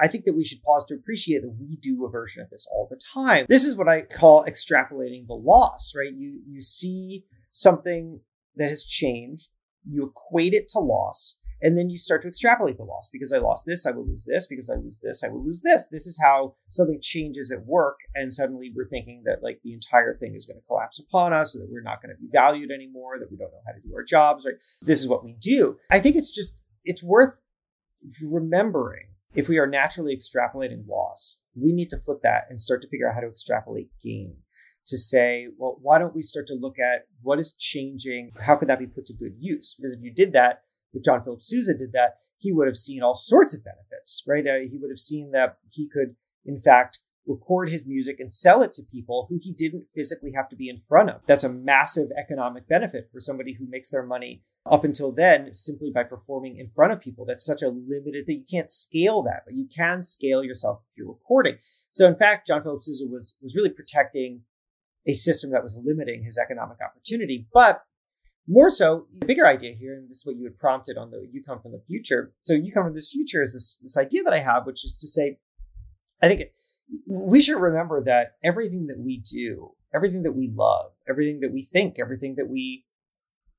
[0.02, 2.68] I think that we should pause to appreciate that we do a version of this
[2.72, 3.46] all the time.
[3.50, 6.14] This is what I call extrapolating the loss, right?
[6.14, 8.20] You you see something
[8.56, 9.50] that has changed,
[9.86, 13.10] you equate it to loss, and then you start to extrapolate the loss.
[13.12, 14.48] Because I lost this, I will lose this.
[14.48, 15.88] Because I lose this, I will lose this.
[15.88, 20.16] This is how something changes at work, and suddenly we're thinking that like the entire
[20.16, 22.72] thing is going to collapse upon us, or that we're not going to be valued
[22.72, 24.56] anymore, that we don't know how to do our jobs, right?
[24.82, 25.78] This is what we do.
[25.90, 27.34] I think it's just it's worth
[28.22, 32.88] remembering if we are naturally extrapolating loss, we need to flip that and start to
[32.88, 34.36] figure out how to extrapolate gain.
[34.88, 38.32] To say, well, why don't we start to look at what is changing?
[38.42, 39.76] How could that be put to good use?
[39.76, 40.64] Because if you did that,
[40.94, 44.46] if John Philip Sousa did that, he would have seen all sorts of benefits, right?
[44.48, 48.62] Uh, he would have seen that he could, in fact, record his music and sell
[48.62, 51.22] it to people who he didn't physically have to be in front of.
[51.26, 55.92] That's a massive economic benefit for somebody who makes their money up until then simply
[55.94, 57.26] by performing in front of people.
[57.26, 58.40] That's such a limited thing.
[58.48, 61.58] You can't scale that, but you can scale yourself if you're recording.
[61.92, 64.42] So in fact, John Philip Sousa was was really protecting
[65.08, 67.48] a system that was limiting his economic opportunity.
[67.54, 67.84] But
[68.48, 71.28] more so, the bigger idea here, and this is what you had prompted on the
[71.32, 72.34] You Come from the Future.
[72.44, 74.98] So You Come from this future is this, this idea that I have, which is
[74.98, 75.38] to say,
[76.22, 76.42] I think
[77.08, 81.68] we should remember that everything that we do everything that we love, everything that we
[81.72, 82.86] think, everything that we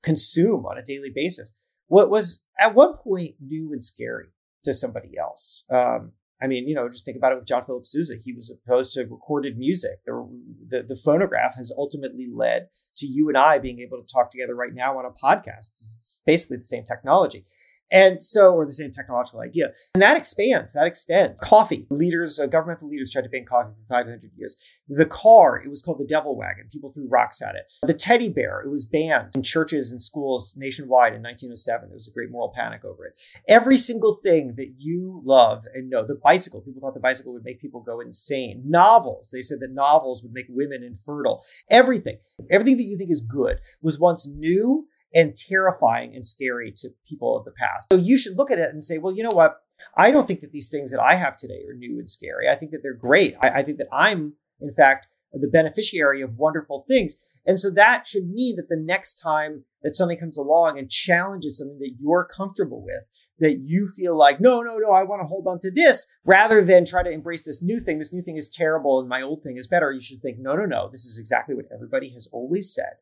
[0.03, 1.55] consume on a daily basis.
[1.89, 4.27] What was at one point new and scary
[4.65, 5.67] to somebody else.
[5.71, 6.13] Um,
[6.43, 8.15] I mean, you know, just think about it with John Philip Sousa.
[8.17, 9.99] He was opposed to recorded music.
[10.07, 10.27] The,
[10.69, 14.55] the, the, phonograph has ultimately led to you and I being able to talk together
[14.55, 15.73] right now on a podcast.
[15.73, 17.45] It's basically the same technology.
[17.91, 19.73] And so, or the same technological idea.
[19.95, 21.41] And that expands, that extends.
[21.41, 21.87] Coffee.
[21.91, 24.57] Leaders, uh, governmental leaders tried to ban coffee for 500 years.
[24.89, 26.69] The car, it was called the devil wagon.
[26.71, 27.65] People threw rocks at it.
[27.83, 31.89] The teddy bear, it was banned in churches and schools nationwide in 1907.
[31.89, 33.21] There was a great moral panic over it.
[33.49, 37.45] Every single thing that you love and know, the bicycle, people thought the bicycle would
[37.45, 38.63] make people go insane.
[38.65, 41.45] Novels, they said that novels would make women infertile.
[41.71, 42.19] Everything,
[42.51, 47.37] everything that you think is good was once new and terrifying and scary to people
[47.37, 47.89] of the past.
[47.93, 49.61] So you should look at it and say, well, you know what?
[49.97, 52.49] I don't think that these things that I have today are new and scary.
[52.49, 53.35] I think that they're great.
[53.41, 57.17] I, I think that I'm, in fact, the beneficiary of wonderful things.
[57.47, 61.59] And so that should mean that the next time that something comes along and challenges
[61.59, 65.27] something that you're comfortable with, that you feel like, no, no, no, I want to
[65.27, 67.99] hold on to this rather than try to embrace this new thing.
[67.99, 69.91] This new thing is terrible and my old thing is better.
[69.91, 72.93] You should think, no, no, no, this is exactly what everybody has always said.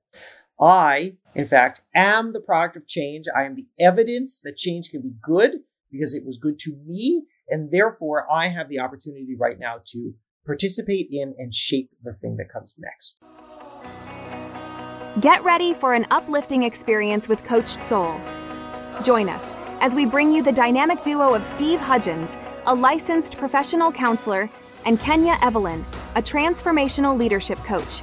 [0.61, 3.27] I, in fact, am the product of change.
[3.35, 5.57] I am the evidence that change can be good
[5.91, 7.25] because it was good to me.
[7.49, 10.13] And therefore, I have the opportunity right now to
[10.45, 13.23] participate in and shape the thing that comes next.
[15.21, 18.21] Get ready for an uplifting experience with Coached Soul.
[19.03, 19.45] Join us
[19.81, 24.51] as we bring you the dynamic duo of Steve Hudgens, a licensed professional counselor,
[24.87, 25.85] and Kenya Evelyn,
[26.17, 28.03] a transformational leadership coach.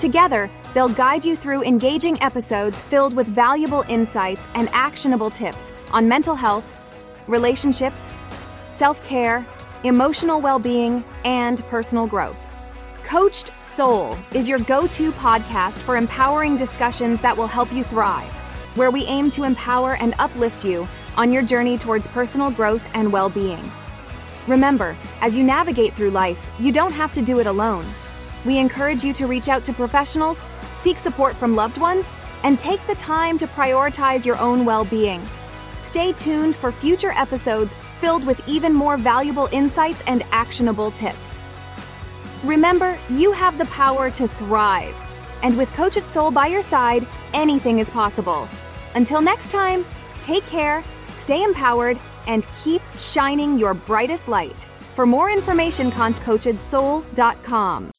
[0.00, 6.08] Together, they'll guide you through engaging episodes filled with valuable insights and actionable tips on
[6.08, 6.72] mental health,
[7.26, 8.10] relationships,
[8.70, 9.46] self care,
[9.84, 12.46] emotional well being, and personal growth.
[13.02, 18.32] Coached Soul is your go to podcast for empowering discussions that will help you thrive,
[18.76, 23.12] where we aim to empower and uplift you on your journey towards personal growth and
[23.12, 23.70] well being.
[24.46, 27.84] Remember, as you navigate through life, you don't have to do it alone.
[28.44, 30.38] We encourage you to reach out to professionals,
[30.78, 32.06] seek support from loved ones,
[32.42, 35.26] and take the time to prioritize your own well being.
[35.78, 41.40] Stay tuned for future episodes filled with even more valuable insights and actionable tips.
[42.44, 44.96] Remember, you have the power to thrive.
[45.42, 48.48] And with Coached Soul by your side, anything is possible.
[48.94, 49.84] Until next time,
[50.20, 54.66] take care, stay empowered, and keep shining your brightest light.
[54.94, 57.90] For more information, contact coachedsoul.com.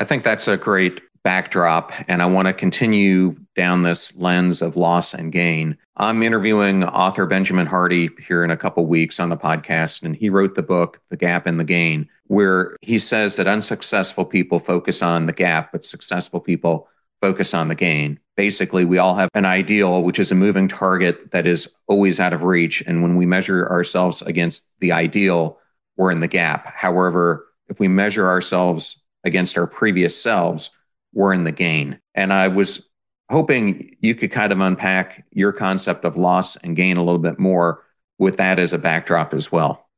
[0.00, 4.74] I think that's a great backdrop, and I want to continue down this lens of
[4.74, 5.76] loss and gain.
[5.98, 10.30] I'm interviewing author Benjamin Hardy here in a couple weeks on the podcast, and he
[10.30, 15.02] wrote the book, The Gap and the Gain, where he says that unsuccessful people focus
[15.02, 16.88] on the gap, but successful people
[17.20, 18.18] focus on the gain.
[18.38, 22.32] Basically, we all have an ideal, which is a moving target that is always out
[22.32, 22.82] of reach.
[22.86, 25.58] And when we measure ourselves against the ideal,
[25.98, 26.66] we're in the gap.
[26.68, 30.70] However, if we measure ourselves against our previous selves,
[31.12, 32.00] we're in the gain.
[32.14, 32.88] And I was
[33.30, 37.38] hoping you could kind of unpack your concept of loss and gain a little bit
[37.38, 37.84] more
[38.18, 39.88] with that as a backdrop as well.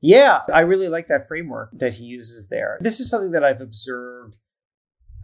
[0.00, 2.78] Yeah, I really like that framework that he uses there.
[2.80, 4.36] This is something that I've observed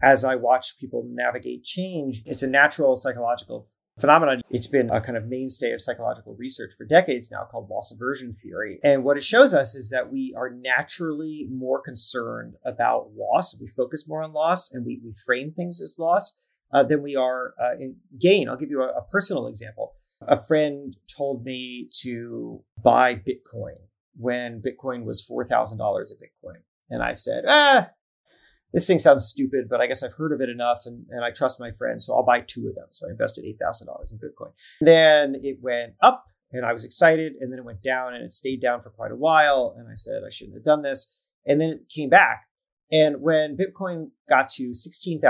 [0.01, 2.23] as I watch people navigate change.
[2.25, 3.67] It's a natural psychological
[3.99, 4.41] phenomenon.
[4.49, 8.33] It's been a kind of mainstay of psychological research for decades now called loss aversion
[8.33, 8.79] theory.
[8.83, 13.59] And what it shows us is that we are naturally more concerned about loss.
[13.61, 16.39] We focus more on loss and we, we frame things as loss
[16.73, 18.49] uh, than we are uh, in gain.
[18.49, 19.93] I'll give you a, a personal example.
[20.27, 23.75] A friend told me to buy Bitcoin
[24.15, 26.61] when Bitcoin was $4,000 a Bitcoin.
[26.89, 27.89] And I said, ah,
[28.73, 31.29] this thing sounds stupid, but I guess I've heard of it enough and, and I
[31.29, 32.01] trust my friend.
[32.01, 32.87] So I'll buy two of them.
[32.91, 34.51] So I invested $8,000 in Bitcoin.
[34.81, 37.33] Then it went up and I was excited.
[37.39, 39.75] And then it went down and it stayed down for quite a while.
[39.77, 41.21] And I said, I shouldn't have done this.
[41.45, 42.47] And then it came back.
[42.91, 45.21] And when Bitcoin got to $16,000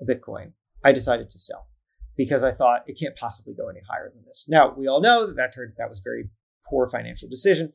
[0.00, 0.52] a Bitcoin,
[0.84, 1.68] I decided to sell
[2.16, 4.46] because I thought it can't possibly go any higher than this.
[4.48, 6.28] Now, we all know that that, turned, that was very
[6.68, 7.72] poor financial decision,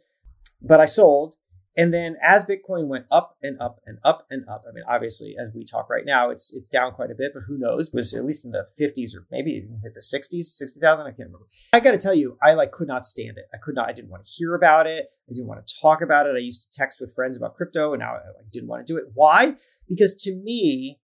[0.62, 1.36] but I sold
[1.78, 5.36] and then as Bitcoin went up and up and up and up, I mean, obviously,
[5.40, 7.88] as we talk right now, it's it's down quite a bit, but who knows?
[7.90, 11.02] It was at least in the 50s or maybe even hit the 60s, 60,000.
[11.02, 11.48] I can't remember.
[11.72, 13.46] I got to tell you, I like could not stand it.
[13.54, 13.88] I could not.
[13.88, 15.08] I didn't want to hear about it.
[15.30, 16.36] I didn't want to talk about it.
[16.36, 18.98] I used to text with friends about crypto, and now I didn't want to do
[18.98, 19.06] it.
[19.14, 19.56] Why?
[19.88, 21.00] Because to me,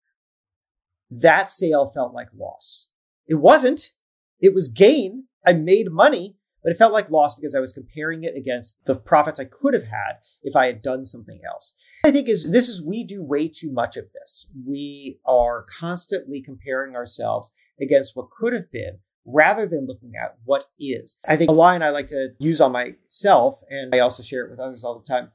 [1.11, 2.89] that sale felt like loss.
[3.29, 3.93] It wasn't.
[4.41, 5.25] It was gain.
[5.47, 6.37] I made money,
[6.67, 9.73] but it felt like loss because I was comparing it against the profits I could
[9.73, 11.77] have had if I had done something else.
[12.05, 14.53] I think is this is we do way too much of this.
[14.67, 20.65] We are constantly comparing ourselves against what could have been rather than looking at what
[20.77, 21.19] is.
[21.29, 24.51] I think a line I like to use on myself, and I also share it
[24.51, 25.31] with others all the time.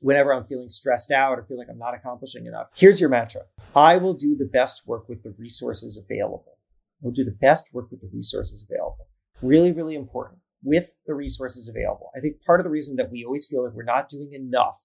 [0.00, 3.42] Whenever I'm feeling stressed out or feel like I'm not accomplishing enough, here's your mantra
[3.74, 6.56] I will do the best work with the resources available.
[7.02, 9.06] We'll do the best work with the resources available.
[9.42, 12.10] Really, really important with the resources available.
[12.14, 14.78] I think part of the reason that we always feel like we're not doing enough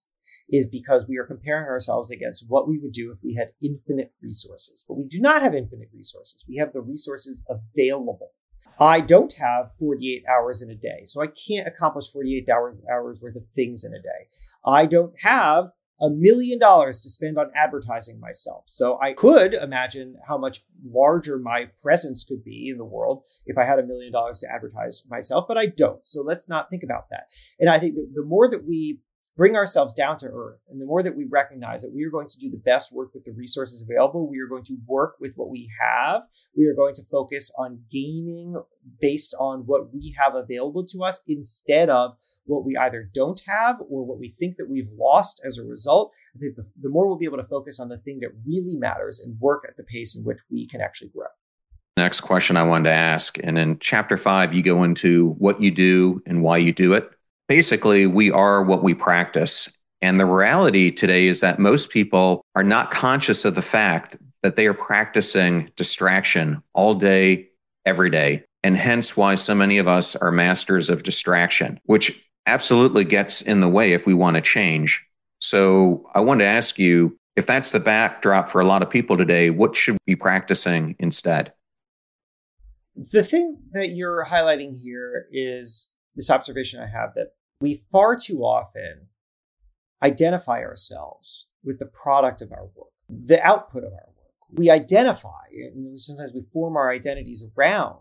[0.49, 4.13] is because we are comparing ourselves against what we would do if we had infinite
[4.21, 4.85] resources.
[4.87, 6.45] But we do not have infinite resources.
[6.47, 8.29] We have the resources available.
[8.79, 12.47] I don't have 48 hours in a day, so I can't accomplish 48
[12.89, 14.29] hours worth of things in a day.
[14.65, 15.71] I don't have
[16.01, 18.63] a million dollars to spend on advertising myself.
[18.67, 23.57] So I could imagine how much larger my presence could be in the world if
[23.57, 26.05] I had a million dollars to advertise myself, but I don't.
[26.05, 27.25] So let's not think about that.
[27.59, 29.01] And I think that the more that we
[29.37, 30.59] bring ourselves down to earth.
[30.69, 33.13] And the more that we recognize that we are going to do the best work
[33.13, 36.23] with the resources available, we are going to work with what we have.
[36.55, 38.55] We are going to focus on gaining
[38.99, 43.79] based on what we have available to us instead of what we either don't have
[43.89, 46.11] or what we think that we've lost as a result.
[46.35, 48.77] I think the, the more we'll be able to focus on the thing that really
[48.77, 51.27] matters and work at the pace in which we can actually grow.
[51.97, 53.37] Next question I wanted to ask.
[53.43, 57.11] And in chapter five, you go into what you do and why you do it
[57.51, 59.67] basically, we are what we practice.
[60.01, 64.55] And the reality today is that most people are not conscious of the fact that
[64.55, 67.49] they are practicing distraction all day,
[67.85, 68.45] every day.
[68.63, 73.59] And hence why so many of us are masters of distraction, which absolutely gets in
[73.59, 75.05] the way if we want to change.
[75.39, 79.17] So I want to ask you if that's the backdrop for a lot of people
[79.17, 81.53] today, what should we be practicing instead?
[82.95, 87.29] The thing that you're highlighting here is this observation I have that
[87.61, 89.07] we far too often
[90.03, 94.33] identify ourselves with the product of our work, the output of our work.
[94.53, 97.99] We identify, and sometimes we form our identities around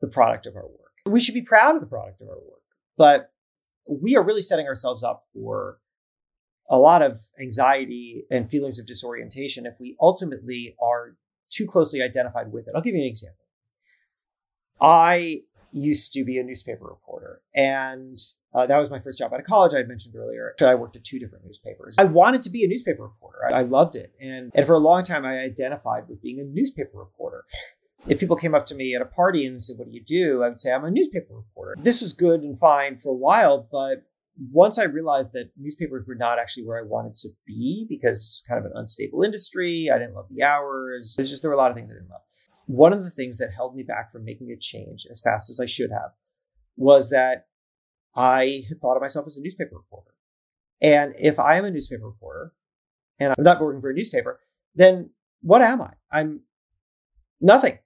[0.00, 0.92] the product of our work.
[1.06, 2.62] We should be proud of the product of our work,
[2.96, 3.30] but
[3.86, 5.78] we are really setting ourselves up for
[6.68, 11.16] a lot of anxiety and feelings of disorientation if we ultimately are
[11.50, 12.72] too closely identified with it.
[12.74, 13.44] I'll give you an example.
[14.80, 18.18] I used to be a newspaper reporter and
[18.54, 19.74] uh, that was my first job out of college.
[19.74, 20.54] I had mentioned earlier.
[20.60, 21.96] I worked at two different newspapers.
[21.98, 23.38] I wanted to be a newspaper reporter.
[23.50, 26.44] I, I loved it, and and for a long time, I identified with being a
[26.44, 27.44] newspaper reporter.
[28.06, 30.42] If people came up to me at a party and said, "What do you do?"
[30.42, 33.66] I would say, "I'm a newspaper reporter." This was good and fine for a while,
[33.70, 34.04] but
[34.50, 38.44] once I realized that newspapers were not actually where I wanted to be because it's
[38.46, 41.16] kind of an unstable industry, I didn't love the hours.
[41.18, 42.22] It's just there were a lot of things I didn't love.
[42.66, 45.60] One of the things that held me back from making a change as fast as
[45.60, 46.12] I should have
[46.76, 47.46] was that
[48.16, 50.14] I had thought of myself as a newspaper reporter.
[50.80, 52.52] And if I am a newspaper reporter
[53.18, 54.40] and I'm not working for a newspaper,
[54.74, 55.10] then
[55.42, 55.92] what am I?
[56.10, 56.40] I'm
[57.40, 57.78] nothing.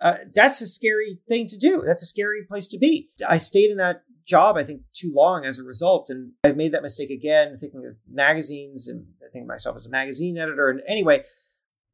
[0.00, 1.82] Uh, that's a scary thing to do.
[1.86, 3.10] That's a scary place to be.
[3.26, 6.10] I stayed in that job, I think, too long as a result.
[6.10, 9.86] And I've made that mistake again, thinking of magazines and I think of myself as
[9.86, 10.68] a magazine editor.
[10.68, 11.22] And anyway,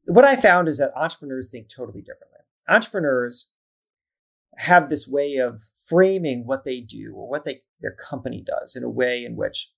[0.07, 2.38] what I found is that entrepreneurs think totally differently.
[2.68, 3.53] Entrepreneurs
[4.57, 8.84] have this way of framing what they do or what they their company does in
[8.84, 9.72] a way in which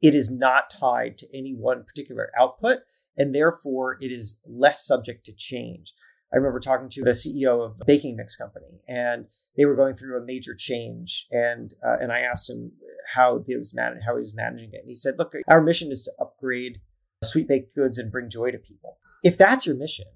[0.00, 2.78] it is not tied to any one particular output
[3.16, 5.92] and therefore it is less subject to change.
[6.34, 9.26] I remember talking to the CEO of a baking mix company, and
[9.56, 11.28] they were going through a major change.
[11.30, 12.72] And uh, and I asked him
[13.14, 15.92] how he was managing how he was managing it, and he said, "Look, our mission
[15.92, 16.80] is to upgrade
[17.22, 18.98] sweet baked goods and bring joy to people.
[19.22, 20.06] If that's your mission,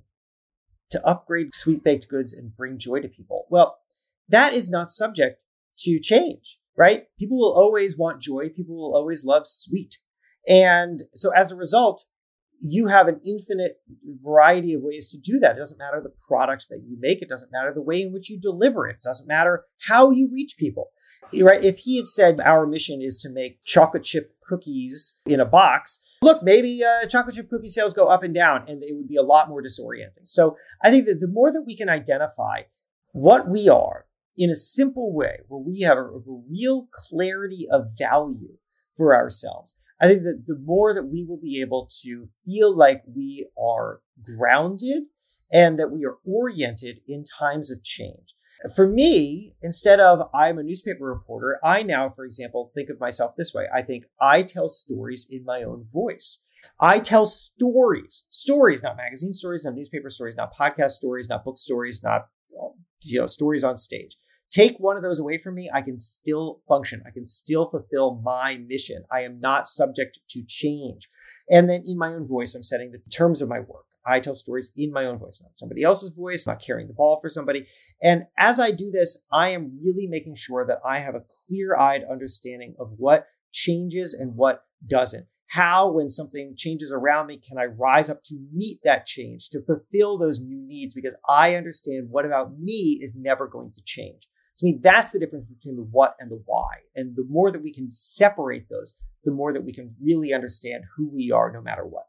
[0.91, 3.79] to upgrade sweet baked goods and bring joy to people, well,
[4.29, 5.43] that is not subject
[5.79, 7.07] to change right?
[7.19, 8.49] People will always want joy.
[8.49, 9.99] People will always love sweet.
[10.49, 12.07] And so as a result,
[12.61, 13.81] you have an infinite
[14.25, 15.57] variety of ways to do that.
[15.57, 17.23] It doesn't matter the product that you make.
[17.23, 18.97] It doesn't matter the way in which you deliver it.
[18.97, 20.91] It doesn't matter how you reach people.
[21.41, 21.63] Right?
[21.63, 26.17] If he had said our mission is to make chocolate chip cookies in a box,
[26.23, 29.17] look, maybe uh, chocolate chip cookie sales go up and down, and it would be
[29.17, 30.25] a lot more disorienting.
[30.25, 32.63] So I think that the more that we can identify
[33.13, 34.07] what we are
[34.37, 38.57] in a simple way where we have a, a real clarity of value
[38.97, 39.75] for ourselves.
[40.01, 44.01] I think that the more that we will be able to feel like we are
[44.37, 45.05] grounded
[45.53, 48.35] and that we are oriented in times of change.
[48.75, 53.35] For me, instead of I'm a newspaper reporter, I now, for example, think of myself
[53.37, 53.67] this way.
[53.73, 56.45] I think I tell stories in my own voice.
[56.81, 61.59] I tell stories, stories, not magazine stories, not newspaper stories, not podcast stories, not book
[61.59, 62.27] stories, not
[63.05, 64.17] you know stories on stage
[64.51, 67.03] Take one of those away from me, I can still function.
[67.07, 69.05] I can still fulfill my mission.
[69.13, 71.09] I am not subject to change.
[71.51, 73.85] And then in my own voice, I'm setting the terms of my work.
[74.07, 77.21] I tell stories in my own voice, not somebody else's voice, not carrying the ball
[77.21, 77.67] for somebody.
[78.03, 81.77] And as I do this, I am really making sure that I have a clear
[81.77, 85.27] eyed understanding of what changes and what doesn't.
[85.49, 89.63] How, when something changes around me, can I rise up to meet that change, to
[89.63, 90.95] fulfill those new needs?
[90.95, 94.27] Because I understand what about me is never going to change.
[94.59, 96.79] To me, that's the difference between the what and the why.
[96.97, 100.85] And the more that we can separate those, the more that we can really understand
[100.97, 102.07] who we are no matter what.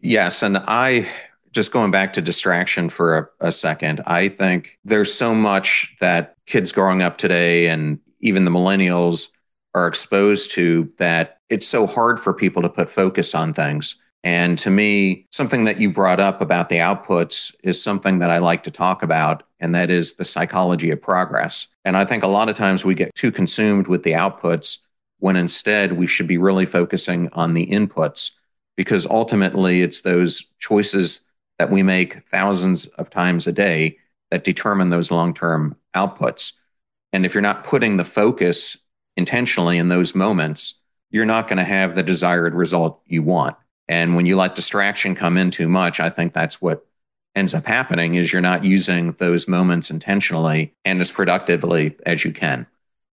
[0.00, 0.42] Yes.
[0.42, 1.08] And I,
[1.52, 6.34] just going back to distraction for a, a, second, I think there's so much that
[6.46, 9.28] kids growing up today and even the millennials
[9.74, 13.96] are exposed to that it's so hard for people to put focus on things.
[14.24, 18.38] And to me, something that you brought up about the outputs is something that I
[18.38, 21.68] like to talk about, and that is the psychology of progress.
[21.84, 24.78] And I think a lot of times we get too consumed with the outputs
[25.18, 28.30] when instead we should be really focusing on the inputs,
[28.78, 31.20] because ultimately it's those choices
[31.58, 33.98] that we make thousands of times a day
[34.30, 36.52] that determine those long term outputs.
[37.12, 38.78] And if you're not putting the focus
[39.18, 43.54] intentionally in those moments, you're not going to have the desired result you want.
[43.88, 46.86] And when you let distraction come in too much, I think that's what
[47.34, 52.32] ends up happening is you're not using those moments intentionally and as productively as you
[52.32, 52.66] can.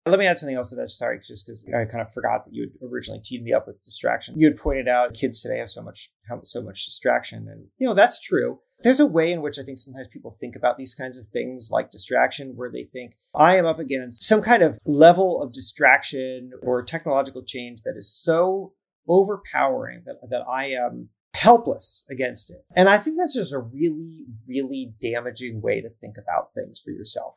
[0.07, 0.91] Let me add something else to that.
[0.91, 3.83] Sorry, just because I kind of forgot that you had originally teed me up with
[3.85, 4.39] distraction.
[4.39, 7.87] You had pointed out kids today have so much have so much distraction, and you
[7.87, 8.59] know that's true.
[8.83, 11.69] There's a way in which I think sometimes people think about these kinds of things
[11.71, 16.53] like distraction, where they think, I am up against some kind of level of distraction
[16.63, 18.73] or technological change that is so
[19.09, 22.65] overpowering that, that I am helpless against it.
[22.75, 26.91] And I think that's just a really, really damaging way to think about things for
[26.91, 27.37] yourself.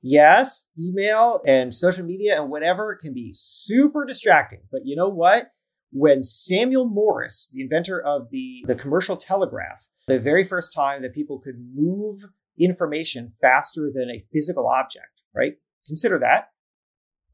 [0.00, 5.52] Yes, email and social media and whatever can be super distracting, but you know what?
[5.92, 11.14] When Samuel Morse, the inventor of the, the commercial telegraph, the very first time that
[11.14, 12.20] people could move
[12.58, 15.54] information faster than a physical object, right?
[15.86, 16.48] Consider that.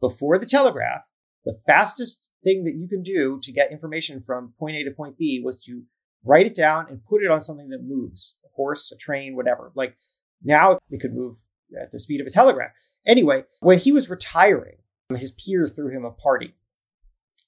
[0.01, 1.08] Before the telegraph,
[1.49, 5.17] the fastest thing that you can do to get information from point A to point
[5.17, 5.83] B was to
[6.23, 9.73] write it down and put it on something that moves a horse, a train, whatever.
[9.75, 9.97] Like
[10.45, 11.39] now it could move
[11.81, 12.73] at the speed of a telegraph.
[13.07, 14.77] Anyway, when he was retiring,
[15.17, 16.55] his peers threw him a party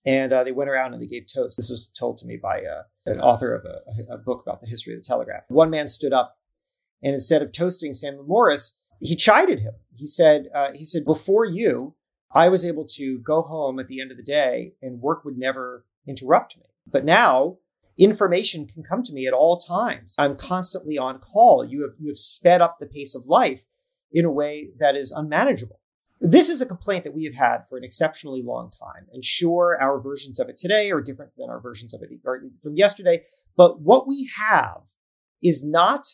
[0.06, 1.58] and uh, they went around and they gave toasts.
[1.58, 4.66] This was told to me by uh, an author of a, a, book about the
[4.66, 5.44] history of the telegraph.
[5.48, 6.38] One man stood up,
[7.02, 9.74] and instead of toasting Samuel Morse, he chided him.
[9.94, 11.96] He said, uh, "He said before you,
[12.32, 15.38] I was able to go home at the end of the day, and work would
[15.38, 16.66] never interrupt me.
[16.86, 17.58] But now."
[17.98, 20.14] Information can come to me at all times.
[20.18, 21.66] I'm constantly on call.
[21.66, 23.66] You have you have sped up the pace of life
[24.10, 25.78] in a way that is unmanageable.
[26.18, 29.06] This is a complaint that we have had for an exceptionally long time.
[29.12, 32.10] And sure, our versions of it today are different than our versions of it
[32.62, 33.22] from yesterday.
[33.56, 34.82] But what we have
[35.42, 36.06] is not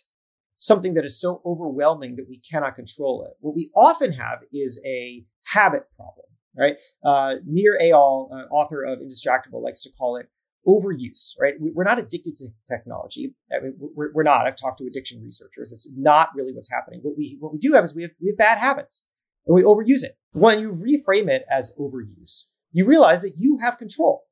[0.58, 3.36] something that is so overwhelming that we cannot control it.
[3.40, 6.26] What we often have is a habit problem,
[6.56, 6.76] right?
[7.04, 10.28] Uh, Nir Eyal, uh, author of Indistractable, likes to call it
[10.66, 11.54] overuse, right?
[11.60, 13.34] We're not addicted to technology.
[13.52, 14.46] I mean, we're, we're not.
[14.46, 15.72] I've talked to addiction researchers.
[15.72, 17.00] It's not really what's happening.
[17.02, 19.06] What we, what we do have is we have, we have bad habits
[19.46, 20.12] and we overuse it.
[20.32, 24.24] When you reframe it as overuse, you realize that you have control.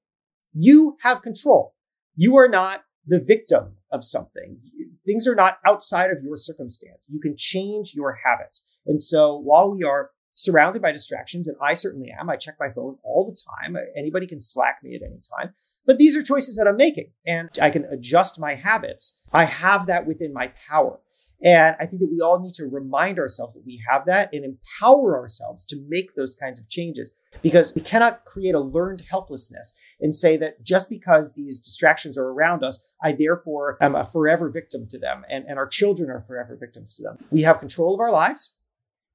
[0.53, 1.75] You have control.
[2.17, 4.59] You are not the victim of something.
[5.07, 6.99] Things are not outside of your circumstance.
[7.09, 8.69] You can change your habits.
[8.87, 12.70] And so while we are surrounded by distractions, and I certainly am, I check my
[12.70, 13.76] phone all the time.
[13.97, 15.55] Anybody can slack me at any time.
[15.87, 19.22] But these are choices that I'm making and I can adjust my habits.
[19.32, 20.99] I have that within my power.
[21.43, 24.45] And I think that we all need to remind ourselves that we have that and
[24.45, 27.12] empower ourselves to make those kinds of changes
[27.43, 32.28] because we cannot create a learned helplessness and say that just because these distractions are
[32.28, 36.22] around us, I therefore am a forever victim to them and, and our children are
[36.22, 37.18] forever victims to them.
[37.30, 38.57] We have control of our lives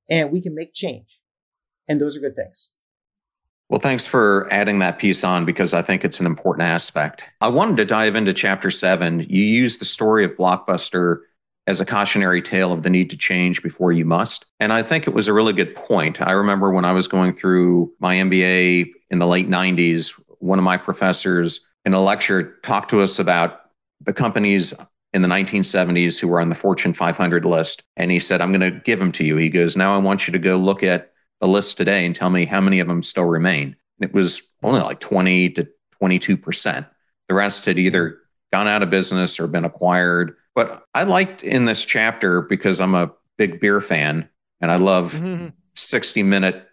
[0.10, 1.20] and we can make change.
[1.88, 2.72] And those are good things.
[3.70, 7.24] Well, thanks for adding that piece on because I think it's an important aspect.
[7.40, 9.20] I wanted to dive into chapter seven.
[9.30, 11.20] You use the story of Blockbuster
[11.68, 14.46] as a cautionary tale of the need to change before you must.
[14.60, 16.20] And I think it was a really good point.
[16.20, 20.66] I remember when I was going through my MBA in the late 90s, one of
[20.66, 23.62] my professors in a lecture talked to us about
[24.02, 24.74] the companies
[25.14, 27.84] in the 1970s who were on the Fortune 500 list.
[27.98, 29.38] And he said, I'm going to give them to you.
[29.38, 32.30] He goes, Now I want you to go look at the list today and tell
[32.30, 33.76] me how many of them still remain.
[34.00, 35.68] And it was only like 20 to
[36.02, 36.88] 22%.
[37.28, 38.20] The rest had either
[38.52, 42.94] gone out of business or been acquired but I liked in this chapter because I'm
[42.94, 44.28] a big beer fan.
[44.60, 45.48] and I love mm-hmm.
[45.76, 46.68] 60 minute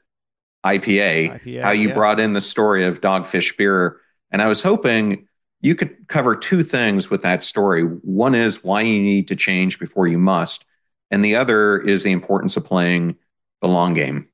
[0.65, 1.95] IPA, IPA how you yeah.
[1.95, 3.99] brought in the story of Dogfish beer.
[4.33, 5.29] And I was hoping
[5.67, 7.83] you could cover two things with that story.
[7.83, 10.65] One is why you need to change before you must,
[11.11, 13.17] and the other is the importance of playing
[13.61, 14.29] the long game.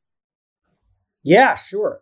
[1.22, 2.00] Yeah, sure.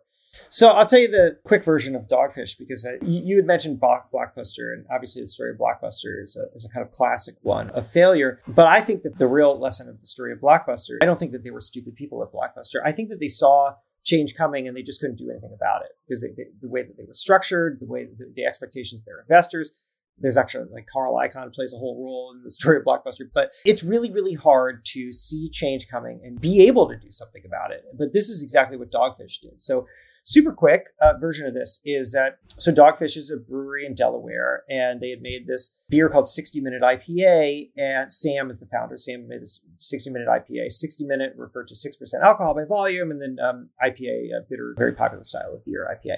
[0.49, 3.79] So I'll tell you the quick version of Dogfish because uh, you, you, had mentioned
[3.79, 7.69] Blockbuster, and obviously the story of Blockbuster is a, is a kind of classic one
[7.69, 8.39] of failure.
[8.49, 11.31] But I think that the real lesson of the story of Blockbuster, I don't think
[11.31, 12.81] that they were stupid people at Blockbuster.
[12.83, 15.91] I think that they saw change coming and they just couldn't do anything about it
[16.07, 19.05] because they, they, the way that they were structured, the way the, the expectations of
[19.05, 19.79] their investors.
[20.17, 23.51] There's actually like Carl Icahn plays a whole role in the story of Blockbuster, but
[23.65, 27.71] it's really, really hard to see change coming and be able to do something about
[27.71, 27.83] it.
[27.97, 29.61] But this is exactly what Dogfish did.
[29.61, 29.87] So
[30.23, 34.63] super quick uh, version of this is that so Dogfish is a brewery in Delaware,
[34.69, 37.71] and they had made this beer called 60 Minute IPA.
[37.77, 38.97] And Sam is the founder.
[38.97, 40.71] Sam made this 60 Minute IPA.
[40.71, 44.93] 60 Minute referred to 6% alcohol by volume, and then um, IPA, a bitter, very
[44.93, 46.17] popular style of beer, IPA.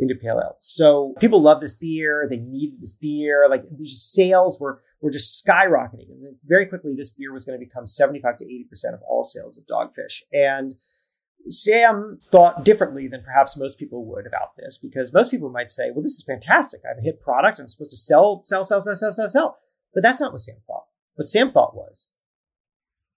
[0.00, 0.56] India pale ale.
[0.60, 2.26] So people love this beer.
[2.28, 3.46] They needed this beer.
[3.48, 7.64] Like these sales were were just skyrocketing, and very quickly this beer was going to
[7.64, 10.22] become seventy five to eighty percent of all sales of Dogfish.
[10.32, 10.74] And
[11.48, 15.90] Sam thought differently than perhaps most people would about this because most people might say,
[15.90, 16.82] well, this is fantastic.
[16.84, 17.58] I have a hit product.
[17.58, 19.58] I'm supposed to sell, sell, sell, sell, sell, sell, sell.
[19.94, 20.86] But that's not what Sam thought.
[21.14, 22.12] What Sam thought was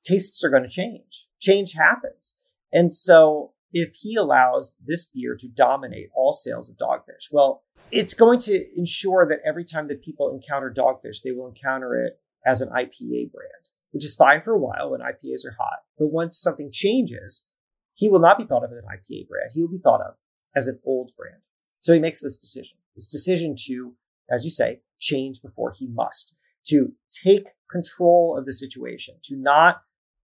[0.06, 1.28] tastes are going to change.
[1.40, 2.38] Change happens.
[2.72, 8.14] And so if he allows this beer to dominate all sales of dogfish, well, it's
[8.14, 12.62] going to ensure that every time that people encounter dogfish, they will encounter it as
[12.62, 15.80] an IPA brand, which is fine for a while when IPAs are hot.
[15.98, 17.48] But once something changes,
[17.96, 19.52] he will not be thought of as an IPA brand.
[19.54, 20.16] He will be thought of
[20.56, 21.42] as an old brand.
[21.82, 23.94] So he makes this decision, this decision to,
[24.30, 26.36] as you say, change before he must,
[26.68, 29.82] to take control of the situation, to not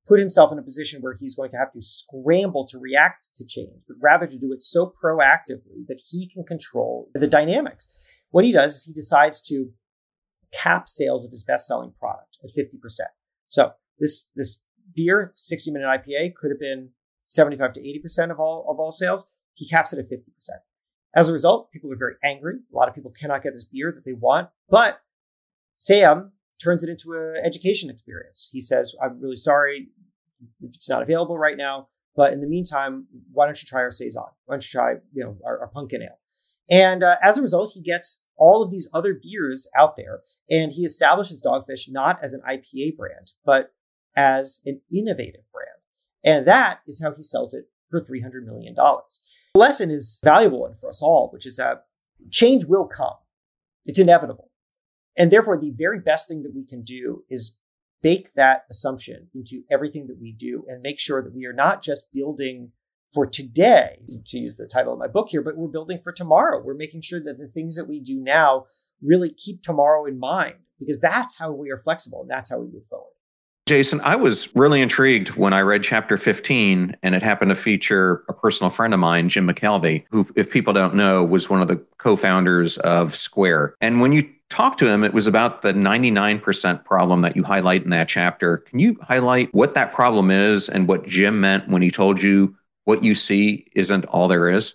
[0.08, 3.46] put himself in a position where he's going to have to scramble to react to
[3.46, 7.88] change, but rather to do it so proactively that he can control the dynamics.
[8.32, 9.70] What he does is he decides to
[10.52, 12.80] cap sales of his best-selling product at 50%.
[13.48, 14.64] So this, this
[14.96, 16.90] beer, 60 minute IPA could have been
[17.32, 19.28] 75 to 80% of all, of all sales.
[19.54, 20.22] He caps it at 50%.
[21.16, 22.56] As a result, people are very angry.
[22.56, 25.02] A lot of people cannot get this beer that they want, but
[25.76, 28.50] Sam turns it into an education experience.
[28.52, 29.90] He says, I'm really sorry.
[30.62, 31.88] It's not available right now.
[32.16, 34.24] But in the meantime, why don't you try our Saison?
[34.46, 36.20] Why don't you try, you know, our, our pumpkin ale?
[36.70, 40.72] And uh, as a result, he gets all of these other beers out there and
[40.72, 43.74] he establishes Dogfish not as an IPA brand, but
[44.16, 45.71] as an innovative brand.
[46.24, 48.76] And that is how he sells it for $300 million.
[48.76, 51.86] The lesson is valuable one for us all, which is that
[52.30, 53.16] change will come.
[53.86, 54.50] It's inevitable.
[55.18, 57.58] And therefore, the very best thing that we can do is
[58.02, 61.82] bake that assumption into everything that we do and make sure that we are not
[61.82, 62.72] just building
[63.14, 66.62] for today, to use the title of my book here, but we're building for tomorrow.
[66.64, 68.68] We're making sure that the things that we do now
[69.02, 72.72] really keep tomorrow in mind because that's how we are flexible and that's how we
[72.72, 73.12] move forward.
[73.68, 78.24] Jason, I was really intrigued when I read chapter 15 and it happened to feature
[78.28, 81.68] a personal friend of mine, Jim McKelvey, who, if people don't know, was one of
[81.68, 83.76] the co founders of Square.
[83.80, 87.84] And when you talked to him, it was about the 99% problem that you highlight
[87.84, 88.58] in that chapter.
[88.58, 92.56] Can you highlight what that problem is and what Jim meant when he told you
[92.86, 94.74] what you see isn't all there is?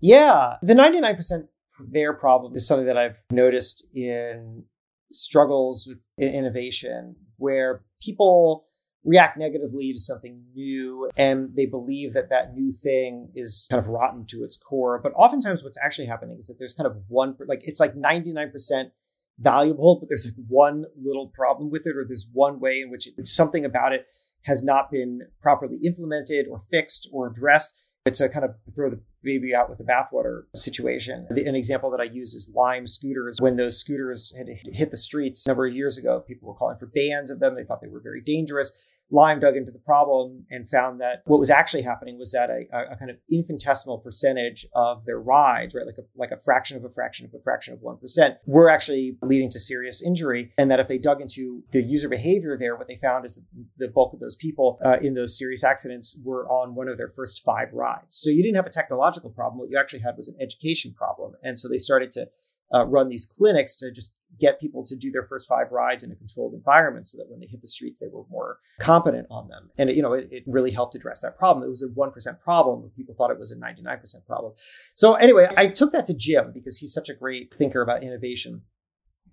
[0.00, 1.46] Yeah, the 99%
[1.78, 4.64] there problem is something that I've noticed in
[5.12, 8.66] struggles with innovation where people
[9.04, 13.88] react negatively to something new and they believe that that new thing is kind of
[13.88, 15.00] rotten to its core.
[15.02, 18.90] But oftentimes what's actually happening is that there's kind of one like it's like 99%
[19.38, 23.08] valuable but there's like one little problem with it or there's one way in which
[23.08, 24.06] it, something about it
[24.44, 27.74] has not been properly implemented or fixed or addressed.
[28.04, 31.26] It's a kind of throw the baby out with the bathwater situation.
[31.30, 33.38] An example that I use is Lime scooters.
[33.40, 36.78] When those scooters had hit the streets a number of years ago, people were calling
[36.78, 37.54] for bans of them.
[37.54, 38.86] They thought they were very dangerous.
[39.12, 42.64] Lime dug into the problem and found that what was actually happening was that a,
[42.72, 46.84] a, kind of infinitesimal percentage of their rides, right, like a, like a fraction of
[46.84, 50.50] a fraction of a fraction of 1%, were actually leading to serious injury.
[50.56, 53.44] And that if they dug into the user behavior there, what they found is that
[53.76, 57.10] the bulk of those people uh, in those serious accidents were on one of their
[57.10, 58.16] first five rides.
[58.16, 59.58] So you didn't have a technological problem.
[59.58, 61.34] What you actually had was an education problem.
[61.42, 62.28] And so they started to
[62.74, 66.10] uh, run these clinics to just get people to do their first five rides in
[66.10, 69.48] a controlled environment so that when they hit the streets, they were more competent on
[69.48, 69.70] them.
[69.78, 71.64] And, you know, it, it, really helped address that problem.
[71.64, 72.90] It was a 1% problem.
[72.96, 74.54] People thought it was a 99% problem.
[74.94, 78.62] So anyway, I took that to Jim because he's such a great thinker about innovation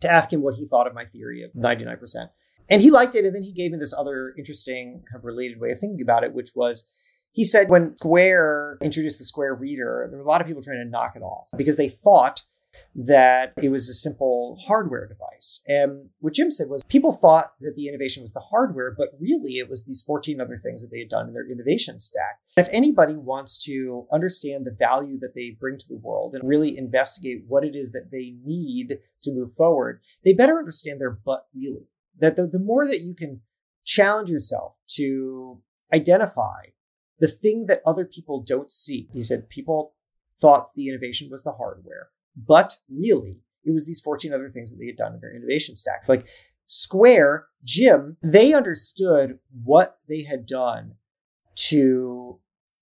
[0.01, 2.29] to ask him what he thought of my theory of 99%.
[2.69, 3.25] And he liked it.
[3.25, 6.23] And then he gave me this other interesting, kind of related way of thinking about
[6.23, 6.87] it, which was
[7.31, 10.83] he said when Square introduced the Square Reader, there were a lot of people trying
[10.83, 12.41] to knock it off because they thought
[12.95, 15.61] that it was a simple hardware device.
[15.67, 19.57] And what Jim said was people thought that the innovation was the hardware, but really
[19.57, 22.39] it was these 14 other things that they had done in their innovation stack.
[22.57, 26.77] If anybody wants to understand the value that they bring to the world and really
[26.77, 31.47] investigate what it is that they need to move forward, they better understand their butt
[31.55, 31.87] really.
[32.19, 33.41] That the, the more that you can
[33.85, 35.61] challenge yourself to
[35.93, 36.65] identify
[37.19, 39.09] the thing that other people don't see.
[39.13, 39.93] He said people
[40.39, 42.09] thought the innovation was the hardware.
[42.47, 45.75] But really, it was these 14 other things that they had done in their innovation
[45.75, 46.07] stack.
[46.07, 46.25] Like
[46.67, 50.95] Square, Jim, they understood what they had done
[51.55, 52.39] to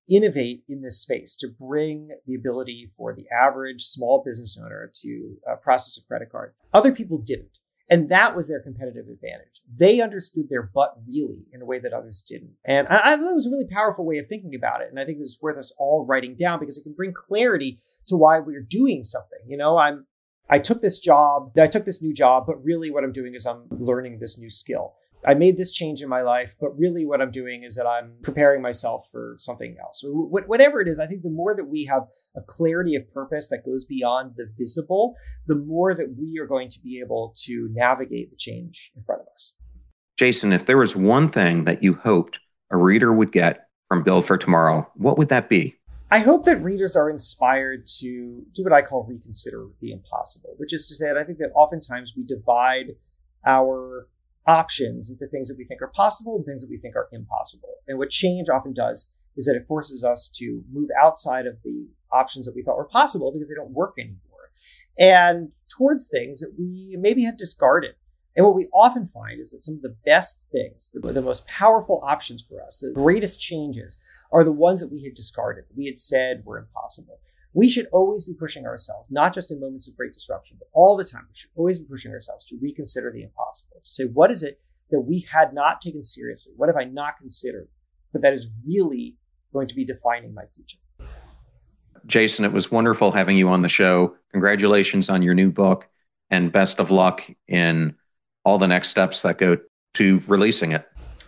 [0.10, 5.38] innovate in this space, to bring the ability for the average small business owner to
[5.50, 6.54] uh, process a credit card.
[6.74, 7.60] Other people didn't.
[7.90, 9.62] And that was their competitive advantage.
[9.74, 12.54] They understood their butt really in a way that others didn't.
[12.66, 14.90] And I, I thought it was a really powerful way of thinking about it.
[14.90, 17.80] And I think this is worth us all writing down because it can bring clarity
[18.08, 19.40] to why we're doing something.
[19.48, 20.06] You know, I'm
[20.50, 23.46] I took this job, I took this new job, but really what I'm doing is
[23.46, 24.96] I'm learning this new skill.
[25.26, 28.14] I made this change in my life, but really what I'm doing is that I'm
[28.22, 30.04] preparing myself for something else.
[30.04, 32.04] Or whatever it is, I think the more that we have
[32.36, 35.16] a clarity of purpose that goes beyond the visible,
[35.48, 39.22] the more that we are going to be able to navigate the change in front
[39.22, 39.56] of us.
[40.18, 42.40] Jason, if there was one thing that you hoped
[42.72, 45.76] a reader would get from Build for Tomorrow, what would that be?
[46.10, 50.74] I hope that readers are inspired to do what I call reconsider the impossible, which
[50.74, 52.96] is to say that I think that oftentimes we divide
[53.46, 54.08] our
[54.48, 57.76] options into things that we think are possible and things that we think are impossible.
[57.88, 61.88] And what change often does is that it forces us to move outside of the
[62.12, 64.22] options that we thought were possible because they don't work anymore
[64.98, 67.96] and towards things that we maybe had discarded.
[68.36, 71.48] And what we often find is that some of the best things, the, the most
[71.48, 74.00] powerful options for us, the greatest changes
[74.32, 77.20] are the ones that we had discarded, we had said were impossible.
[77.58, 80.96] We should always be pushing ourselves, not just in moments of great disruption, but all
[80.96, 81.24] the time.
[81.28, 84.62] We should always be pushing ourselves to reconsider the impossible, to say, what is it
[84.92, 86.54] that we had not taken seriously?
[86.56, 87.68] What have I not considered,
[88.14, 89.16] but that is really
[89.52, 90.78] going to be defining my future?
[92.06, 94.16] Jason, it was wonderful having you on the show.
[94.34, 95.88] Congratulations on your new book
[96.30, 97.96] and best of luck in
[98.46, 99.58] all the next steps that go
[99.96, 100.88] to releasing it.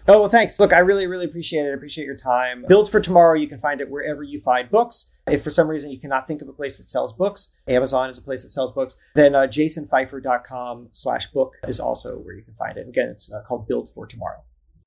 [0.09, 0.59] Oh, well, thanks.
[0.59, 1.69] Look, I really, really appreciate it.
[1.69, 2.65] I appreciate your time.
[2.67, 5.19] Build for Tomorrow, you can find it wherever you find books.
[5.27, 8.17] If for some reason you cannot think of a place that sells books, Amazon is
[8.17, 12.55] a place that sells books, then uh, jasonfeifer.com slash book is also where you can
[12.55, 12.87] find it.
[12.87, 14.41] Again, it's uh, called Build for Tomorrow.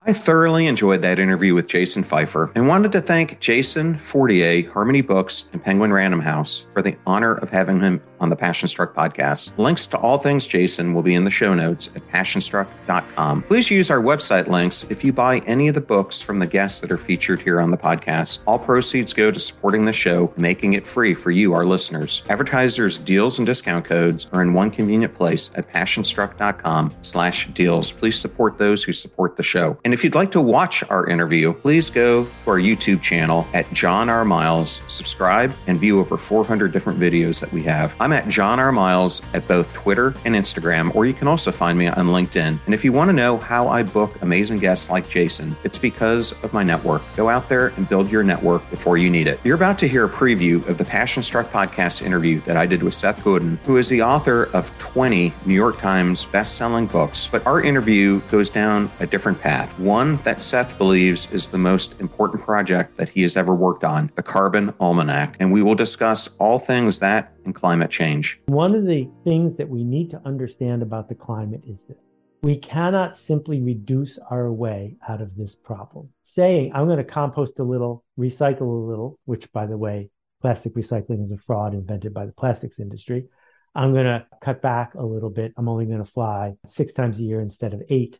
[0.04, 5.00] I thoroughly enjoyed that interview with Jason Feifer and wanted to thank Jason Fortier, Harmony
[5.00, 8.94] Books, and Penguin Random House for the honor of having him on the Passion Struck
[8.94, 9.56] podcast.
[9.58, 13.42] Links to all things Jason will be in the show notes at passionstruck.com.
[13.42, 16.80] Please use our website links if you buy any of the books from the guests
[16.80, 18.38] that are featured here on the podcast.
[18.46, 22.22] All proceeds go to supporting the show, making it free for you, our listeners.
[22.28, 27.90] Advertisers' deals and discount codes are in one convenient place at passionstruck.com slash deals.
[27.90, 29.78] Please support those who support the show.
[29.84, 33.46] And and if you'd like to watch our interview, please go to our YouTube channel
[33.52, 34.24] at John R.
[34.24, 37.94] Miles, subscribe, and view over 400 different videos that we have.
[38.00, 38.72] I'm at John R.
[38.72, 42.58] Miles at both Twitter and Instagram, or you can also find me on LinkedIn.
[42.64, 46.32] And if you want to know how I book amazing guests like Jason, it's because
[46.42, 47.02] of my network.
[47.14, 49.40] Go out there and build your network before you need it.
[49.44, 52.82] You're about to hear a preview of the Passion Struck podcast interview that I did
[52.82, 57.28] with Seth Godin, who is the author of 20 New York Times best-selling books.
[57.30, 62.00] But our interview goes down a different path one that Seth believes is the most
[62.00, 65.36] important project that he has ever worked on, the Carbon Almanac.
[65.40, 68.40] And we will discuss all things that and climate change.
[68.46, 71.98] One of the things that we need to understand about the climate is this.
[72.42, 76.08] we cannot simply reduce our way out of this problem.
[76.22, 80.10] Saying, I'm going to compost a little, recycle a little, which, by the way,
[80.40, 83.26] plastic recycling is a fraud invented by the plastics industry.
[83.74, 85.52] I'm going to cut back a little bit.
[85.56, 88.18] I'm only going to fly six times a year instead of eight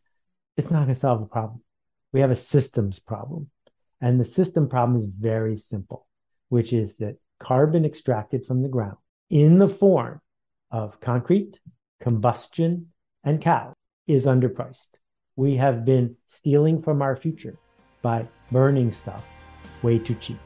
[0.57, 1.61] it's not going to solve a problem.
[2.11, 3.49] We have a systems problem.
[4.01, 6.07] And the system problem is very simple,
[6.49, 8.97] which is that carbon extracted from the ground
[9.29, 10.21] in the form
[10.71, 11.59] of concrete,
[12.01, 12.87] combustion,
[13.23, 13.73] and cow
[14.07, 14.89] is underpriced.
[15.35, 17.57] We have been stealing from our future
[18.01, 19.23] by burning stuff
[19.81, 20.39] way too cheap.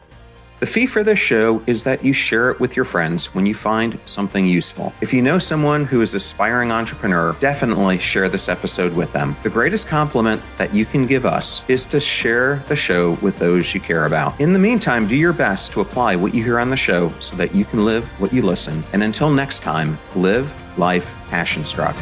[0.60, 3.54] The fee for this show is that you share it with your friends when you
[3.54, 4.92] find something useful.
[5.02, 9.36] If you know someone who is aspiring entrepreneur, definitely share this episode with them.
[9.44, 13.76] The greatest compliment that you can give us is to share the show with those
[13.76, 14.40] you care about.
[14.42, 17.36] In the meantime, do your best to apply what you hear on the show so
[17.36, 18.84] that you can live what you listen.
[18.94, 21.96] And until next time, live life passion struck.